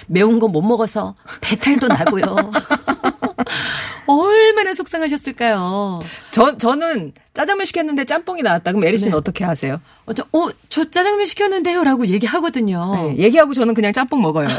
매운 0.08 0.38
거 0.38 0.48
못 0.48 0.62
먹어서 0.62 1.14
배탈도 1.40 1.88
나고요. 1.88 2.52
얼마나 4.06 4.74
속상하셨을까요? 4.74 6.00
저, 6.30 6.56
저는 6.56 7.12
짜장면 7.34 7.66
시켰는데 7.66 8.04
짬뽕이 8.04 8.42
나왔다. 8.42 8.72
그럼 8.72 8.86
에리 8.86 8.96
씨는 8.96 9.10
네. 9.12 9.16
어떻게 9.16 9.44
하세요? 9.44 9.80
어, 10.06 10.12
저, 10.12 10.24
어, 10.32 10.48
저 10.68 10.88
짜장면 10.88 11.26
시켰는데요. 11.26 11.84
라고 11.84 12.06
얘기하거든요. 12.06 13.12
네, 13.14 13.24
얘기하고 13.24 13.52
저는 13.52 13.74
그냥 13.74 13.92
짬뽕 13.92 14.22
먹어요. 14.22 14.48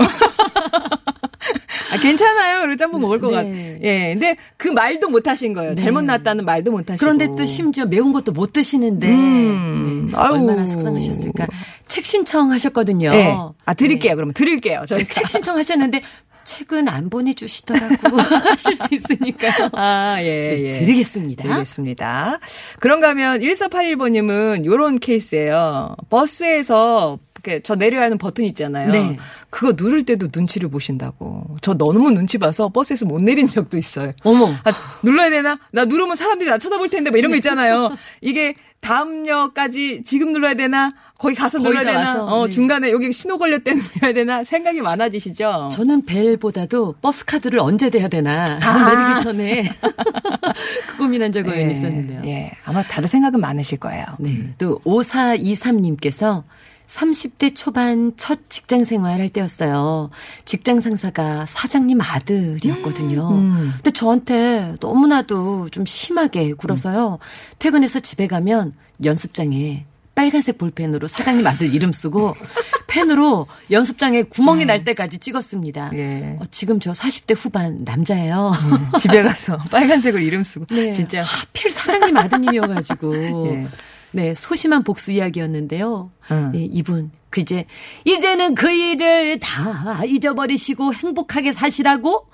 아, 1.91 1.97
괜찮아요. 1.99 2.61
그리고 2.61 2.75
짬뽕 2.75 3.01
먹을 3.01 3.19
것 3.19 3.29
네. 3.29 3.35
같아. 3.35 3.47
예. 3.49 4.09
근데 4.13 4.35
그 4.57 4.67
말도 4.67 5.09
못 5.09 5.27
하신 5.27 5.53
거예요. 5.53 5.73
네. 5.73 5.81
잘못 5.81 6.03
났다는 6.03 6.45
말도 6.45 6.71
못 6.71 6.89
하시고. 6.89 6.97
그런데 6.99 7.27
또 7.35 7.45
심지어 7.45 7.85
매운 7.85 8.11
것도 8.11 8.33
못 8.33 8.51
드시는데 8.51 9.07
음. 9.07 10.09
네. 10.11 10.17
얼마나 10.17 10.65
속상하셨을까. 10.65 11.47
책 11.87 12.05
신청하셨거든요. 12.05 13.11
예. 13.13 13.33
아, 13.65 13.73
드릴게요. 13.73 14.11
네. 14.11 14.15
그러면 14.15 14.33
드릴게요. 14.33 14.83
저희 14.85 15.05
책 15.05 15.27
신청하셨는데 15.27 16.01
책은 16.47 16.87
안 16.87 17.09
보내주시더라고 17.09 18.17
하실 18.49 18.75
수 18.75 18.87
있으니까요. 18.89 19.69
아, 19.73 20.15
예, 20.21 20.23
네, 20.23 20.63
예. 20.63 20.71
드리겠습니다. 20.79 21.43
드리겠습니다. 21.43 22.39
그런가 22.79 23.09
하면 23.09 23.41
1481번님은 23.41 24.65
요런 24.65 24.99
케이스예요. 24.99 25.95
버스에서 26.09 27.19
이렇게 27.35 27.61
저 27.61 27.75
내려야 27.75 28.03
하는 28.03 28.17
버튼 28.17 28.45
있잖아요. 28.45 28.91
네. 28.91 29.17
그거 29.49 29.73
누를 29.77 30.03
때도 30.03 30.27
눈치를 30.33 30.69
보신다고. 30.69 31.55
저 31.61 31.73
너무 31.73 32.11
눈치 32.11 32.37
봐서 32.37 32.69
버스에서 32.69 33.05
못 33.05 33.21
내린 33.21 33.47
적도 33.47 33.77
있어요. 33.77 34.11
어머. 34.23 34.47
아, 34.63 34.71
눌러야 35.03 35.29
되나? 35.29 35.57
나 35.71 35.85
누르면 35.85 36.15
사람들이 36.15 36.49
나 36.49 36.57
쳐다볼 36.57 36.89
텐데 36.89 37.09
뭐 37.11 37.17
이런 37.17 37.31
거 37.31 37.37
있잖아요. 37.37 37.95
이게 38.21 38.55
다음역까지 38.81 40.03
지금 40.03 40.33
눌러야 40.33 40.53
되나? 40.53 40.93
거기 41.17 41.33
가서 41.33 41.57
거기 41.59 41.69
눌러야 41.69 41.83
되나? 41.85 42.05
가서, 42.05 42.25
어, 42.25 42.45
네. 42.45 42.53
중간에 42.53 42.91
여기 42.91 43.11
신호 43.11 43.37
걸릴 43.37 43.63
때 43.63 43.73
눌러야 43.73 44.13
되나? 44.13 44.43
생각이 44.43 44.81
많아지시죠? 44.81 45.69
저는 45.71 46.05
벨보다도 46.05 46.95
버스 47.01 47.25
카드를 47.25 47.59
언제 47.59 47.89
대야 47.89 48.07
되나 48.07 48.45
아. 48.61 48.95
내리기 48.95 49.23
전에 49.23 49.63
그 50.89 50.97
고민한 50.97 51.31
적이 51.31 51.51
예, 51.51 51.61
있었는데요. 51.69 52.21
예. 52.25 52.51
아마 52.65 52.83
다들 52.83 53.07
생각은 53.07 53.39
많으실 53.39 53.79
거예요. 53.79 54.05
네. 54.19 54.53
또 54.57 54.79
5423님께서 54.85 56.43
30대 56.87 57.53
초반 57.55 58.13
첫 58.17 58.49
직장 58.49 58.83
생활할 58.83 59.29
때였어요. 59.29 60.09
직장 60.45 60.79
상사가 60.79 61.45
사장님 61.45 61.99
아들이었거든요. 62.01 63.29
음. 63.29 63.71
근데 63.75 63.91
저한테 63.91 64.75
너무나도 64.79 65.69
좀 65.69 65.85
심하게 65.85 66.53
굴어서요. 66.53 67.19
퇴근해서 67.59 67.99
집에 67.99 68.27
가면 68.27 68.73
연습장에 69.03 69.85
빨간색 70.15 70.57
볼펜으로 70.57 71.07
사장님 71.07 71.45
아들 71.45 71.71
이름 71.71 71.91
쓰고 71.91 72.35
펜으로 72.87 73.45
연습장에 73.69 74.23
구멍이 74.23 74.65
날 74.65 74.83
때까지 74.83 75.19
찍었습니다. 75.19 75.91
음. 75.93 75.97
예. 75.99 76.37
어, 76.39 76.45
지금 76.49 76.79
저 76.79 76.91
40대 76.91 77.35
후반 77.37 77.83
남자예요. 77.83 78.53
집에 78.99 79.21
가서 79.21 79.57
빨간색으로 79.69 80.23
이름 80.23 80.41
쓰고 80.41 80.65
네. 80.71 80.91
진짜 80.93 81.21
하필 81.21 81.69
사장님 81.69 82.17
아드님이어가지고. 82.17 83.47
예. 83.51 83.67
네, 84.11 84.33
소심한 84.33 84.83
복수 84.83 85.11
이야기였는데요. 85.11 86.11
응. 86.31 86.51
예, 86.55 86.59
이분, 86.63 87.11
그 87.29 87.41
이제, 87.41 87.65
이제는 88.05 88.55
그 88.55 88.69
일을 88.69 89.39
다 89.39 90.03
잊어버리시고 90.05 90.93
행복하게 90.93 91.51
사시라고? 91.51 92.27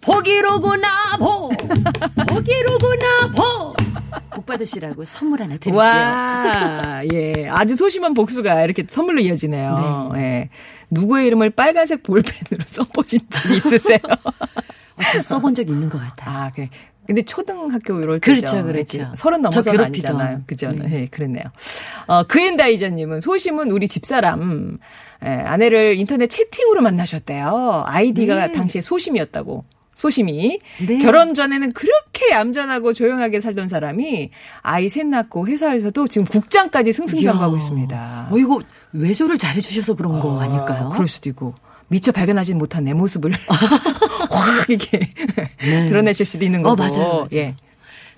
복이로구나, 0.00 1.16
복! 1.18 1.52
복이로구나, 2.28 3.30
복! 3.34 3.76
복 4.34 4.46
받으시라고 4.46 5.04
선물 5.04 5.42
하나 5.42 5.56
드릴게요. 5.56 5.76
와, 5.76 7.02
예. 7.12 7.48
아주 7.50 7.76
소심한 7.76 8.14
복수가 8.14 8.64
이렇게 8.64 8.84
선물로 8.88 9.20
이어지네요. 9.20 10.12
예. 10.16 10.50
누구의 10.90 11.26
이름을 11.26 11.50
빨간색 11.50 12.02
볼펜으로 12.04 12.62
써보신 12.66 13.20
적이 13.28 13.56
있으세요? 13.56 13.98
어, 14.14 15.02
저 15.12 15.20
써본 15.20 15.54
적 15.54 15.68
있는 15.68 15.90
것 15.90 15.98
같아요. 16.00 16.36
아, 16.36 16.50
그래. 16.54 16.70
근데 17.08 17.22
초등학교 17.22 17.98
이럴 18.00 18.20
그렇죠, 18.20 18.42
때죠. 18.42 18.64
그렇죠. 18.64 18.98
이렇게 18.98 19.16
서른. 19.16 19.44
아니잖아요. 19.46 20.42
그죠? 20.46 20.70
네. 20.72 20.86
네. 20.88 21.06
그랬네요. 21.10 21.44
어, 22.06 22.24
그앤다이저님은 22.24 23.20
소심은 23.20 23.70
우리 23.70 23.88
집사람, 23.88 24.76
예, 25.24 25.28
아내를 25.28 25.98
인터넷 25.98 26.26
채팅으로 26.28 26.82
만나셨대요. 26.82 27.84
아이디가 27.86 28.48
네. 28.48 28.52
당시에 28.52 28.82
소심이었다고. 28.82 29.64
소심이. 29.94 30.60
네. 30.86 30.98
결혼 30.98 31.32
전에는 31.32 31.72
그렇게 31.72 32.30
얌전하고 32.30 32.92
조용하게 32.92 33.40
살던 33.40 33.68
사람이 33.68 34.30
아이 34.60 34.88
셋 34.90 35.06
낳고 35.06 35.48
회사에서도 35.48 36.06
지금 36.08 36.26
국장까지 36.26 36.92
승승장구하고. 36.92 37.56
있습니다. 37.56 38.28
어, 38.30 38.36
이거 38.36 38.60
외조를 38.92 39.38
잘해주셔서 39.38 39.94
그런 39.94 40.20
거 40.20 40.38
아닐까요? 40.40 40.90
그럴 40.90 41.08
수도 41.08 41.30
있고. 41.30 41.54
미처 41.88 42.12
발견하지 42.12 42.52
못한 42.52 42.84
내 42.84 42.92
모습을 42.92 43.32
확 44.38 44.68
이렇게 44.70 45.10
드러내실 45.88 46.26
수도 46.26 46.44
있는 46.44 46.62
거고. 46.62 46.72
어, 46.72 46.76
맞아요, 46.86 47.08
맞아요. 47.08 47.28
예. 47.34 47.54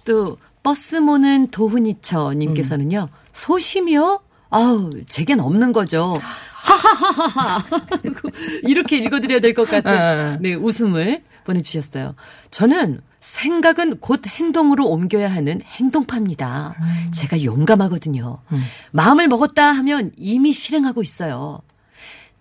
또 0.04 0.37
버스 0.62 0.96
모는 0.96 1.48
도훈이처 1.50 2.35
님께서는요. 2.35 3.09
소심이요? 3.33 4.20
아우, 4.50 4.90
제겐 5.09 5.40
없는 5.40 5.72
거죠. 5.72 6.14
하하하하하. 6.62 7.64
이렇게 8.64 8.98
읽어드려야 8.98 9.40
될것 9.40 9.72
어, 9.72 9.76
어. 9.76 9.80
같은 9.80 10.38
네, 10.42 10.54
웃음을 10.54 11.22
보내주셨어요. 11.44 12.14
저는 12.50 13.00
생각은 13.20 13.98
곧 14.00 14.22
행동으로 14.26 14.87
옮겨야 14.88 15.30
하는 15.30 15.61
행동파입니다. 15.62 16.74
음. 16.80 17.11
제가 17.12 17.44
용감하거든요. 17.44 18.38
마음을 18.92 19.28
먹었다 19.28 19.72
하면 19.72 20.11
이미 20.16 20.52
실행하고 20.52 21.02
있어요. 21.02 21.61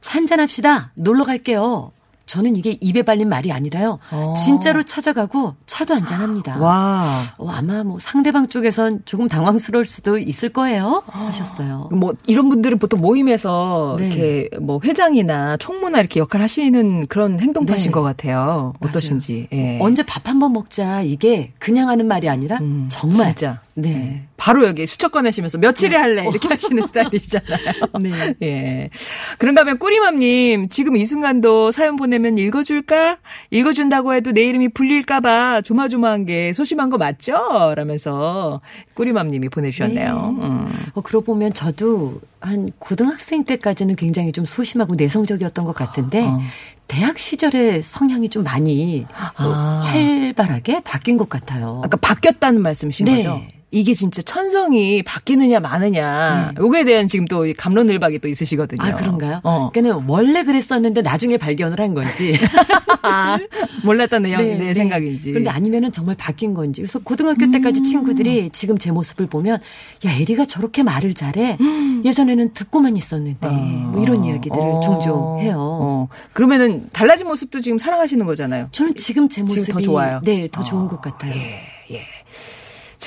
찬잔합시다. 0.01 0.93
놀러 0.95 1.25
갈게요. 1.25 1.91
저는 2.29 2.55
이게 2.55 2.77
입에 2.79 3.01
발린 3.01 3.27
말이 3.27 3.51
아니라요. 3.51 3.97
어. 4.11 4.33
진짜로 4.37 4.83
찾아가고 4.83 5.55
차도 5.65 5.95
한잔합니다. 5.95 6.59
와. 6.59 7.03
어, 7.39 7.49
아마 7.49 7.83
뭐 7.83 7.97
상대방 7.97 8.47
쪽에선 8.49 9.01
조금 9.05 9.27
당황스러울 9.27 9.87
수도 9.87 10.19
있을 10.19 10.49
거예요. 10.49 11.01
하셨어요. 11.07 11.89
뭐 11.91 12.13
이런 12.27 12.49
분들은 12.49 12.77
보통 12.77 13.01
모임에서 13.01 13.95
네. 13.97 14.05
이렇게 14.05 14.49
뭐 14.61 14.79
회장이나 14.83 15.57
총무나 15.57 15.99
이렇게 15.99 16.19
역할 16.19 16.43
하시는 16.43 17.07
그런 17.07 17.39
행동파신 17.39 17.87
네. 17.87 17.91
것 17.91 18.03
같아요. 18.03 18.73
어떠신지. 18.79 19.47
예. 19.51 19.79
언제 19.81 20.03
밥 20.03 20.29
한번 20.29 20.53
먹자 20.53 21.01
이게 21.01 21.53
그냥 21.57 21.89
하는 21.89 22.05
말이 22.05 22.29
아니라 22.29 22.59
음, 22.61 22.85
정말 22.91 23.33
진짜. 23.35 23.59
네. 23.81 23.89
예. 23.89 24.29
바로 24.37 24.65
여기 24.65 24.85
수첩 24.85 25.11
꺼내시면서 25.11 25.57
며칠에 25.57 25.95
할래 25.95 26.23
이렇게 26.23 26.47
하시는 26.47 26.85
스타일이잖아요. 26.87 27.73
네. 27.99 28.35
예. 28.41 28.89
그런가 29.37 29.61
하면 29.61 29.77
꾸리맘님 29.79 30.69
지금 30.69 30.95
이 30.95 31.05
순간도 31.05 31.71
사연 31.71 31.97
보내면 31.97 32.37
읽어줄까? 32.37 33.17
읽어준다고 33.51 34.13
해도 34.13 34.31
내 34.31 34.43
이름이 34.43 34.69
불릴까봐 34.69 35.61
조마조마한 35.61 36.25
게 36.25 36.53
소심한 36.53 36.89
거 36.89 36.97
맞죠? 36.97 37.73
라면서 37.75 38.61
꾸리맘님이 38.93 39.49
보내주셨네요. 39.49 40.35
네. 40.39 40.45
음. 40.47 40.65
어, 40.93 41.01
그러고 41.01 41.25
보면 41.25 41.53
저도 41.53 42.21
한 42.39 42.71
고등학생 42.79 43.43
때까지는 43.43 43.95
굉장히 43.95 44.31
좀 44.31 44.45
소심하고 44.45 44.95
내성적이었던 44.95 45.65
것 45.65 45.75
같은데 45.75 46.21
어. 46.23 46.39
대학 46.87 47.19
시절에 47.19 47.81
성향이 47.81 48.29
좀 48.29 48.43
많이 48.43 49.05
또 49.37 49.53
아. 49.53 49.81
활발하게 49.85 50.81
바뀐 50.81 51.17
것 51.17 51.29
같아요. 51.29 51.81
아까 51.83 51.97
바뀌었다는 51.97 52.61
말씀이신 52.61 53.05
네. 53.05 53.17
거죠? 53.17 53.41
이게 53.71 53.93
진짜 53.93 54.21
천성이 54.21 55.03
바뀌느냐 55.03 55.59
마느냐 55.59 56.53
네. 56.55 56.61
요거에 56.61 56.85
대한 56.85 57.07
지금 57.07 57.25
또이 57.25 57.53
감론을박이 57.53 58.19
또 58.19 58.27
있으시거든요. 58.27 58.81
아 58.81 58.95
그런가요? 58.95 59.41
어. 59.43 59.69
그러니까는 59.71 60.07
원래 60.07 60.43
그랬었는데 60.43 61.01
나중에 61.01 61.37
발견을 61.37 61.79
한 61.79 61.93
건지. 61.93 62.35
아, 63.01 63.39
몰랐던 63.83 64.23
내용 64.23 64.41
내 64.41 64.73
생각인지. 64.73 65.31
그런데 65.31 65.49
아니면은 65.49 65.91
정말 65.91 66.15
바뀐 66.15 66.53
건지. 66.53 66.81
그래서 66.81 66.99
고등학교 66.99 67.45
음. 67.45 67.51
때까지 67.51 67.83
친구들이 67.83 68.49
지금 68.51 68.77
제 68.77 68.91
모습을 68.91 69.27
보면 69.27 69.59
야 70.05 70.11
에리가 70.11 70.45
저렇게 70.45 70.83
말을 70.83 71.13
잘해. 71.13 71.57
예전에는 72.03 72.53
듣고만 72.53 72.97
있었는데 72.97 73.47
뭐 73.47 74.01
이런 74.01 74.25
이야기들을 74.25 74.61
어. 74.61 74.79
종종 74.81 75.39
해요. 75.39 75.55
어. 75.59 76.07
그러면은 76.33 76.81
달라진 76.91 77.27
모습도 77.27 77.61
지금 77.61 77.77
사랑하시는 77.77 78.25
거잖아요. 78.25 78.67
저는 78.71 78.95
지금 78.95 79.29
제 79.29 79.39
지금 79.45 79.47
모습이 79.47 79.71
더 79.73 79.79
좋아요? 79.81 80.19
네, 80.23 80.47
더 80.51 80.63
좋은 80.63 80.85
어, 80.85 80.87
것 80.87 81.01
같아요. 81.01 81.31
예, 81.33 81.37
예. 81.37 81.78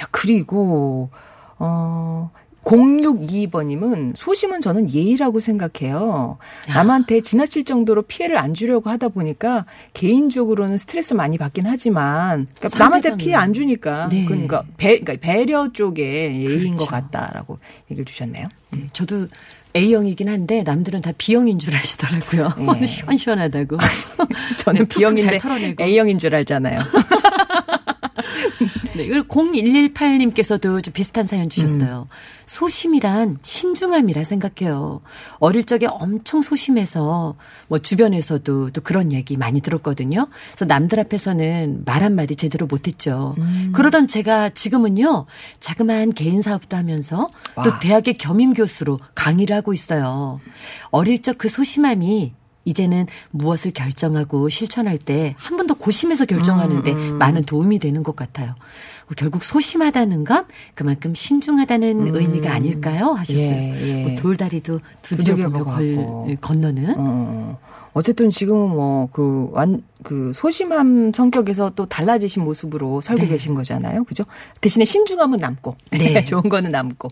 자, 0.03 0.09
그리고, 0.11 1.11
어, 1.61 2.31
062번님은 2.65 4.13
소심은 4.17 4.61
저는 4.61 4.91
예의라고 4.93 5.41
생각해요. 5.41 6.39
남한테 6.69 7.21
지나칠 7.21 7.65
정도로 7.65 8.03
피해를 8.03 8.37
안 8.39 8.55
주려고 8.55 8.89
하다 8.91 9.09
보니까 9.09 9.65
개인적으로는 9.95 10.79
스트레스 10.79 11.13
많이 11.15 11.39
받긴 11.39 11.67
하지만 11.67 12.47
그러니까 12.59 12.79
남한테. 12.79 13.17
피해 13.17 13.35
안 13.35 13.53
주니까 13.53 14.09
네. 14.11 14.25
그러니까 14.25 14.63
배, 14.77 15.01
그러니까 15.01 15.15
배려 15.27 15.73
쪽에 15.73 16.03
예의인 16.37 16.77
것 16.77 16.87
그렇죠. 16.87 17.09
같다라고 17.11 17.59
얘기해 17.91 18.05
주셨네요. 18.05 18.47
네, 18.71 18.87
저도 18.93 19.27
A형이긴 19.75 20.29
한데 20.29 20.63
남들은 20.63 21.01
다 21.01 21.11
B형인 21.19 21.59
줄 21.59 21.75
아시더라고요. 21.75 22.53
예. 22.81 22.87
시원시원하다고. 22.87 23.77
저는 24.59 24.87
네, 24.87 24.89
B형인데. 24.89 25.41
A형인 25.81 26.19
줄 26.19 26.35
알잖아요. 26.35 26.79
네, 28.97 29.07
그리고 29.07 29.27
0118님께서도 29.27 30.83
좀 30.83 30.93
비슷한 30.93 31.27
사연 31.27 31.49
주셨어요. 31.49 32.09
음. 32.11 32.17
소심이란 32.47 33.39
신중함이라 33.43 34.25
생각해요. 34.25 35.01
어릴 35.39 35.65
적에 35.65 35.87
엄청 35.87 36.43
소심해서 36.43 37.35
뭐 37.69 37.79
주변에서도 37.79 38.71
또 38.71 38.81
그런 38.83 39.13
얘기 39.13 39.37
많이 39.37 39.61
들었거든요. 39.61 40.29
그래서 40.51 40.65
남들 40.67 41.01
앞에서는 41.01 41.83
말 41.85 42.03
한마디 42.03 42.37
제대로 42.37 42.67
못했죠. 42.67 43.35
음. 43.39 43.73
그러던 43.75 44.07
제가 44.07 44.51
지금은요, 44.51 45.27
자그마한 45.61 46.13
개인 46.13 46.43
사업도 46.43 46.77
하면서 46.77 47.29
또 47.57 47.71
와. 47.71 47.79
대학의 47.81 48.19
겸임 48.19 48.53
교수로 48.55 49.01
강의를 49.15 49.57
하고 49.57 49.73
있어요. 49.73 50.41
어릴 50.91 51.21
적 51.23 51.33
그 51.43 51.49
소심함이 51.49 52.35
이제는 52.65 53.07
무엇을 53.31 53.73
결정하고 53.73 54.49
실천할 54.49 54.99
때 54.99 55.35
한 55.39 55.57
번 55.57 55.67
더 55.67 55.75
고심해서 55.75 56.25
결정하는데 56.27 56.93
음, 56.93 57.19
많은 57.19 57.43
도움이 57.43 57.79
되는 57.79 58.03
것 58.03 58.15
같아요. 58.17 58.55
결국 59.17 59.43
소심하다는 59.45 60.25
건 60.25 60.47
그만큼 60.75 61.15
신중하다는 61.15 62.15
의미가 62.15 62.53
아닐까요? 62.53 63.13
하셨어요. 63.13 63.41
음. 63.51 63.77
예, 63.81 63.89
예. 63.89 64.07
뭐 64.07 64.17
돌다리도 64.17 64.81
두드려 65.03 65.37
보며 65.51 65.65
걸. 65.65 66.39
건너는 66.41 66.95
어, 66.97 67.59
어쨌든 67.95 68.31
지금은 68.31 68.71
뭐, 68.71 69.09
그, 69.13 69.49
완, 69.53 69.83
그, 70.03 70.33
소심함 70.35 71.13
성격에서 71.13 71.73
또 71.77 71.85
달라지신 71.87 72.43
모습으로 72.43 73.03
살고 73.03 73.23
네. 73.23 73.29
계신 73.29 73.53
거잖아요. 73.53 74.05
그죠? 74.05 74.25
대신에 74.63 74.87
신중함은 74.87 75.39
남고. 75.39 75.77
네. 75.91 76.25
좋은 76.25 76.49
거는 76.49 76.71
남고. 76.71 77.09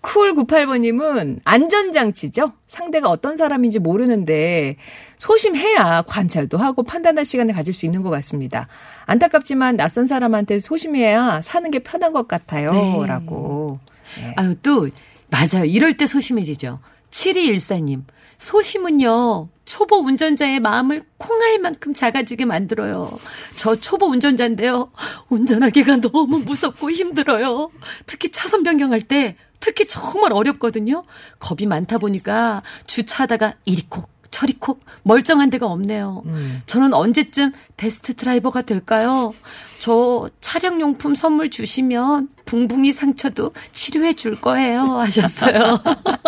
쿨98번님은 0.00 1.40
안전장치죠? 1.44 2.52
상대가 2.66 3.10
어떤 3.10 3.36
사람인지 3.36 3.80
모르는데, 3.80 4.76
소심해야 5.18 6.02
관찰도 6.06 6.56
하고 6.56 6.82
판단할 6.82 7.26
시간을 7.26 7.54
가질 7.54 7.74
수 7.74 7.84
있는 7.84 8.02
것 8.02 8.08
같습니다. 8.10 8.66
안타깝지만 9.04 9.76
낯선 9.76 10.06
사람한테 10.06 10.58
소심해야 10.58 11.42
사는 11.42 11.70
게 11.70 11.80
편한 11.80 12.14
것 12.14 12.28
같아요. 12.28 12.72
네. 12.72 13.06
라고. 13.06 13.78
네. 14.18 14.32
아유, 14.36 14.54
또, 14.62 14.88
맞아요. 15.30 15.66
이럴 15.66 15.96
때 15.98 16.06
소심해지죠. 16.06 16.78
7214님. 17.10 18.02
소심은요, 18.38 19.48
초보 19.64 19.96
운전자의 19.96 20.60
마음을 20.60 21.02
콩알 21.18 21.58
만큼 21.58 21.94
작아지게 21.94 22.44
만들어요. 22.44 23.10
저 23.56 23.74
초보 23.76 24.06
운전자인데요. 24.06 24.92
운전하기가 25.28 25.96
너무 25.96 26.38
무섭고 26.38 26.90
힘들어요. 26.90 27.70
특히 28.06 28.30
차선 28.30 28.62
변경할 28.62 29.00
때, 29.02 29.36
특히 29.60 29.86
정말 29.86 30.32
어렵거든요. 30.32 31.04
겁이 31.38 31.66
많다 31.66 31.98
보니까 31.98 32.62
주차하다가 32.86 33.54
이리 33.64 33.86
콕, 33.88 34.10
저리 34.34 34.52
콕, 34.54 34.84
멀쩡한 35.04 35.48
데가 35.48 35.66
없네요. 35.66 36.24
저는 36.66 36.92
언제쯤 36.92 37.52
베스트 37.76 38.14
드라이버가 38.14 38.62
될까요? 38.62 39.32
저 39.78 40.28
차량용품 40.40 41.14
선물 41.14 41.50
주시면 41.50 42.30
붕붕이 42.44 42.90
상처도 42.90 43.52
치료해 43.70 44.14
줄 44.14 44.40
거예요. 44.40 44.98
하셨어요. 44.98 45.80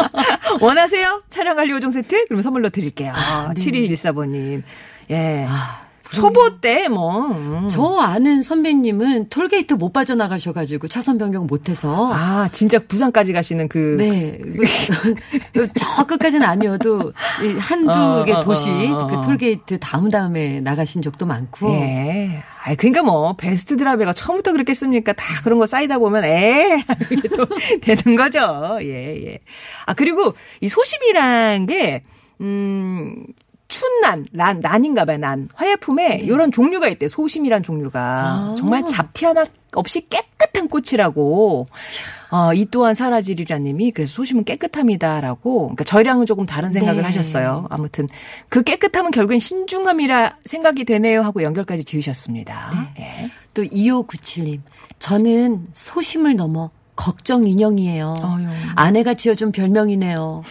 원하세요? 0.62 1.24
차량 1.30 1.56
관리 1.56 1.72
5종 1.72 1.90
세트? 1.90 2.26
그럼 2.26 2.42
선물로 2.42 2.70
드릴게요. 2.70 3.12
아, 3.12 3.52
네. 3.56 3.60
7214번님. 3.60 4.62
예. 5.10 5.44
아, 5.48 5.85
초보 6.12 6.60
때 6.60 6.88
뭐. 6.88 7.28
음. 7.28 7.68
저 7.68 7.98
아는 7.98 8.42
선배님은 8.42 9.28
톨게이트 9.28 9.74
못 9.74 9.92
빠져나가셔가지고 9.92 10.88
차선 10.88 11.18
변경 11.18 11.46
못해서. 11.46 12.10
아, 12.12 12.48
진짜 12.52 12.78
부산까지 12.78 13.32
가시는 13.32 13.68
그. 13.68 13.96
네. 13.98 14.38
그- 15.52 15.68
저 15.76 16.06
끝까지는 16.06 16.46
아니어도 16.46 17.12
이 17.42 17.58
한두 17.58 17.90
어, 17.92 18.24
개 18.24 18.32
어, 18.32 18.40
도시 18.40 18.70
어, 18.70 18.98
어, 18.98 19.06
그 19.06 19.14
어. 19.16 19.20
톨게이트 19.22 19.78
다음 19.78 20.10
다음에 20.10 20.60
나가신 20.60 21.02
적도 21.02 21.26
많고. 21.26 21.70
예. 21.72 22.42
아, 22.64 22.74
그러니까 22.74 23.02
뭐 23.02 23.34
베스트 23.34 23.76
드라이버가 23.76 24.12
처음부터 24.12 24.52
그랬겠습니까? 24.52 25.12
다 25.12 25.24
그런 25.44 25.58
거 25.58 25.66
쌓이다 25.66 25.98
보면 25.98 26.24
에 26.24 26.82
이게 27.10 27.28
또 27.28 27.46
되는 27.80 28.16
거죠. 28.16 28.78
예, 28.82 29.26
예. 29.26 29.38
아, 29.86 29.94
그리고 29.94 30.34
이 30.60 30.68
소심이란 30.68 31.66
게 31.66 32.02
음, 32.40 33.24
춘난, 33.68 34.26
난, 34.32 34.60
난인가 34.60 35.04
봐요, 35.04 35.18
난. 35.18 35.48
화약품에 35.54 36.20
이런 36.22 36.52
종류가 36.52 36.88
있대, 36.88 37.08
소심이란 37.08 37.62
종류가. 37.62 38.00
아. 38.00 38.54
정말 38.56 38.84
잡티 38.84 39.24
하나 39.24 39.44
없이 39.74 40.08
깨끗한 40.08 40.68
꽃이라고. 40.68 41.66
어, 42.30 42.54
이 42.54 42.66
또한 42.70 42.94
사라지리라 42.94 43.58
님이 43.58 43.90
그래서 43.90 44.14
소심은 44.14 44.44
깨끗함이다라고. 44.44 45.58
그러니까 45.60 45.84
저희랑은 45.84 46.26
조금 46.26 46.46
다른 46.46 46.72
생각을 46.72 47.02
네. 47.02 47.06
하셨어요. 47.06 47.66
아무튼 47.70 48.08
그 48.48 48.62
깨끗함은 48.62 49.10
결국엔 49.10 49.38
신중함이라 49.38 50.38
생각이 50.44 50.84
되네요 50.84 51.22
하고 51.22 51.42
연결까지 51.42 51.84
지으셨습니다. 51.84 52.72
예. 52.98 53.30
또 53.54 53.62
2597님. 53.62 54.60
저는 54.98 55.68
소심을 55.72 56.36
넘어 56.36 56.70
걱정 56.96 57.46
인형이에요. 57.46 58.14
어휴. 58.22 58.46
아내가 58.74 59.14
지어준 59.14 59.52
별명이네요. 59.52 60.42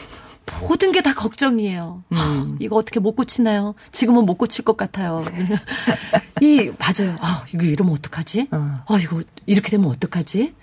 모든 0.68 0.92
게 0.92 1.02
다 1.02 1.14
걱정이에요. 1.14 2.04
음. 2.12 2.18
하, 2.18 2.56
이거 2.60 2.76
어떻게 2.78 3.00
못 3.00 3.16
고치나요? 3.16 3.76
지금은 3.92 4.26
못 4.26 4.36
고칠 4.36 4.64
것 4.66 4.78
같아요. 4.78 5.24
이 6.42 6.72
맞아요. 6.80 7.16
아 7.20 7.46
이거 7.54 7.64
이러면 7.64 7.94
어떡하지? 7.96 8.48
어. 8.52 8.84
아 8.88 8.98
이거 9.02 9.22
이렇게 9.46 9.70
되면 9.70 9.90
어떡하지? 9.90 10.54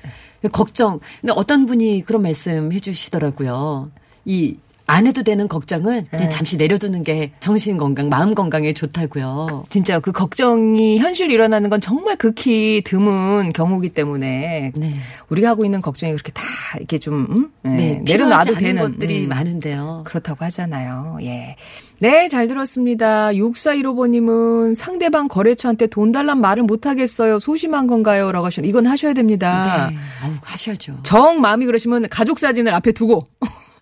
걱정. 0.53 1.01
근데 1.21 1.33
어떤 1.37 1.67
분이 1.67 2.03
그런 2.05 2.23
말씀 2.23 2.73
해주시더라고요. 2.73 3.91
이 4.25 4.57
안 4.87 5.07
해도 5.07 5.23
되는 5.23 5.49
그냥 6.11 6.25
네. 6.25 6.29
잠시 6.29 6.57
내려두는 6.57 7.03
게 7.03 7.33
정신 7.41 7.79
건강, 7.79 8.09
마음 8.09 8.35
건강에 8.35 8.73
좋다고요. 8.73 9.65
진짜 9.69 10.01
그 10.01 10.13
걱정이 10.13 10.99
현실 10.99 11.31
일어나는 11.31 11.71
건 11.71 11.81
정말 11.81 12.17
극히 12.17 12.83
드문 12.85 13.53
경우기 13.53 13.91
때문에 13.91 14.73
네. 14.75 14.95
우리가 15.29 15.51
하고 15.51 15.65
있는 15.65 15.81
걱정이 15.81 16.13
그렇게 16.13 16.33
다 16.33 16.43
이렇게 16.79 16.99
좀 16.99 17.27
음? 17.31 17.51
예, 17.67 17.69
네, 17.69 18.03
내려놔도 18.05 18.55
되는 18.57 18.83
것들이 18.83 19.25
음. 19.25 19.29
많은데요. 19.29 20.03
그렇다고 20.05 20.45
하잖아요. 20.45 21.19
예. 21.23 21.57
네, 22.03 22.27
잘 22.27 22.49
들었습니다. 22.49 23.29
6415번님은 23.29 24.75
상대방 24.75 25.29
거래처한테 25.29 25.87
돈 25.87 26.11
달란 26.11 26.41
말을 26.41 26.65
못 26.65 26.85
하겠어요. 26.85 27.39
소심한 27.39 27.87
건가요? 27.87 28.33
라고 28.33 28.47
하셨는데 28.47 28.69
이건 28.69 28.89
하셔야 28.89 29.13
됩니다. 29.13 29.89
네, 29.89 29.97
아우, 30.21 30.33
하셔야죠. 30.43 30.99
정 31.05 31.41
마음이 31.41 31.65
그러시면 31.65 32.09
가족 32.09 32.41
사진을 32.41 32.75
앞에 32.75 32.91
두고 32.91 33.29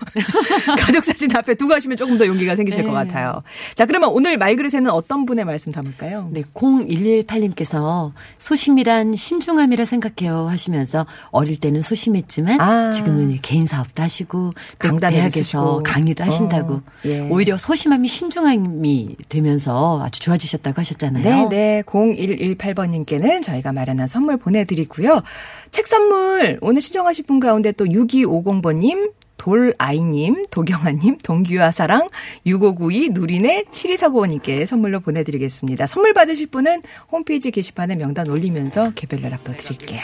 가족 0.78 1.04
사진 1.04 1.34
앞에 1.34 1.54
두고 1.54 1.74
하시면 1.74 1.96
조금 1.96 2.16
더 2.16 2.26
용기가 2.26 2.56
생기실 2.56 2.82
네. 2.82 2.88
것 2.88 2.94
같아요. 2.94 3.42
자, 3.74 3.86
그러면 3.86 4.10
오늘 4.10 4.38
말그릇에는 4.38 4.90
어떤 4.90 5.26
분의 5.26 5.44
말씀 5.44 5.72
담을까요? 5.72 6.28
네, 6.30 6.42
0118님께서 6.54 8.12
소심이란 8.38 9.16
신중함이라 9.16 9.84
생각해요 9.84 10.48
하시면서 10.48 11.06
어릴 11.30 11.58
때는 11.60 11.82
소심했지만 11.82 12.60
아. 12.60 12.92
지금은 12.92 13.38
개인 13.42 13.66
사업도 13.66 14.02
하시고 14.02 14.52
또 14.78 14.88
강단에도 14.88 15.16
대학에서. 15.16 15.82
강의도 15.84 16.24
하신다고 16.24 16.74
어, 16.74 16.82
예. 17.04 17.20
오히려 17.28 17.56
소심함이 17.56 18.08
신중함이 18.10 19.16
되면서 19.28 20.02
아주 20.02 20.20
좋아지셨다고 20.20 20.78
하셨잖아요. 20.80 21.22
네, 21.22 21.48
네. 21.48 21.82
0118번님께는 21.86 23.42
저희가 23.42 23.72
마련한 23.72 24.06
선물 24.08 24.36
보내드리고요. 24.36 25.22
책 25.70 25.86
선물 25.86 26.58
오늘 26.60 26.82
신청하실 26.82 27.24
분 27.26 27.40
가운데 27.40 27.72
또 27.72 27.86
6250번님, 27.86 29.12
돌아이님, 29.38 30.42
도경아님, 30.50 31.16
동규아 31.18 31.70
사랑, 31.70 32.08
6592, 32.44 33.10
누리네, 33.10 33.64
7249번님께 33.70 34.66
선물로 34.66 35.00
보내드리겠습니다. 35.00 35.86
선물 35.86 36.12
받으실 36.12 36.48
분은 36.48 36.82
홈페이지 37.10 37.50
게시판에 37.50 37.96
명단 37.96 38.28
올리면서 38.28 38.92
개별 38.94 39.22
연락도 39.22 39.52
드릴게요. 39.56 40.02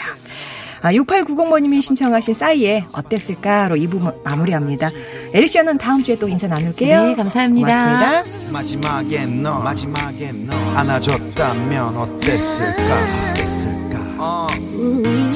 아, 0.81 0.91
6890번님이 0.91 1.81
신청하신 1.81 2.33
싸이의 2.33 2.85
어땠을까로 2.93 3.75
2부 3.75 4.23
마무리합니다. 4.23 4.89
에리씨아는 5.33 5.77
다음 5.77 6.03
주에 6.03 6.17
또 6.17 6.27
인사 6.27 6.47
나눌게요. 6.47 7.03
네, 7.07 7.15
감사합니다. 7.15 7.67
고맙습니다. 7.67 8.51
마지막엔 8.51 9.43
너 9.43 9.59
마지막엔 9.59 10.47
너 10.47 10.53
안아줬다면 10.75 11.97
어땠을까 11.97 13.31
어땠을까 13.31 13.97
어. 14.19 14.47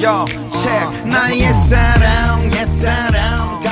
Yo, 0.02 0.24
check 0.52 1.10
나의 1.10 1.52
사랑 1.54 2.44
옛 2.52 2.66
사랑 2.66 3.62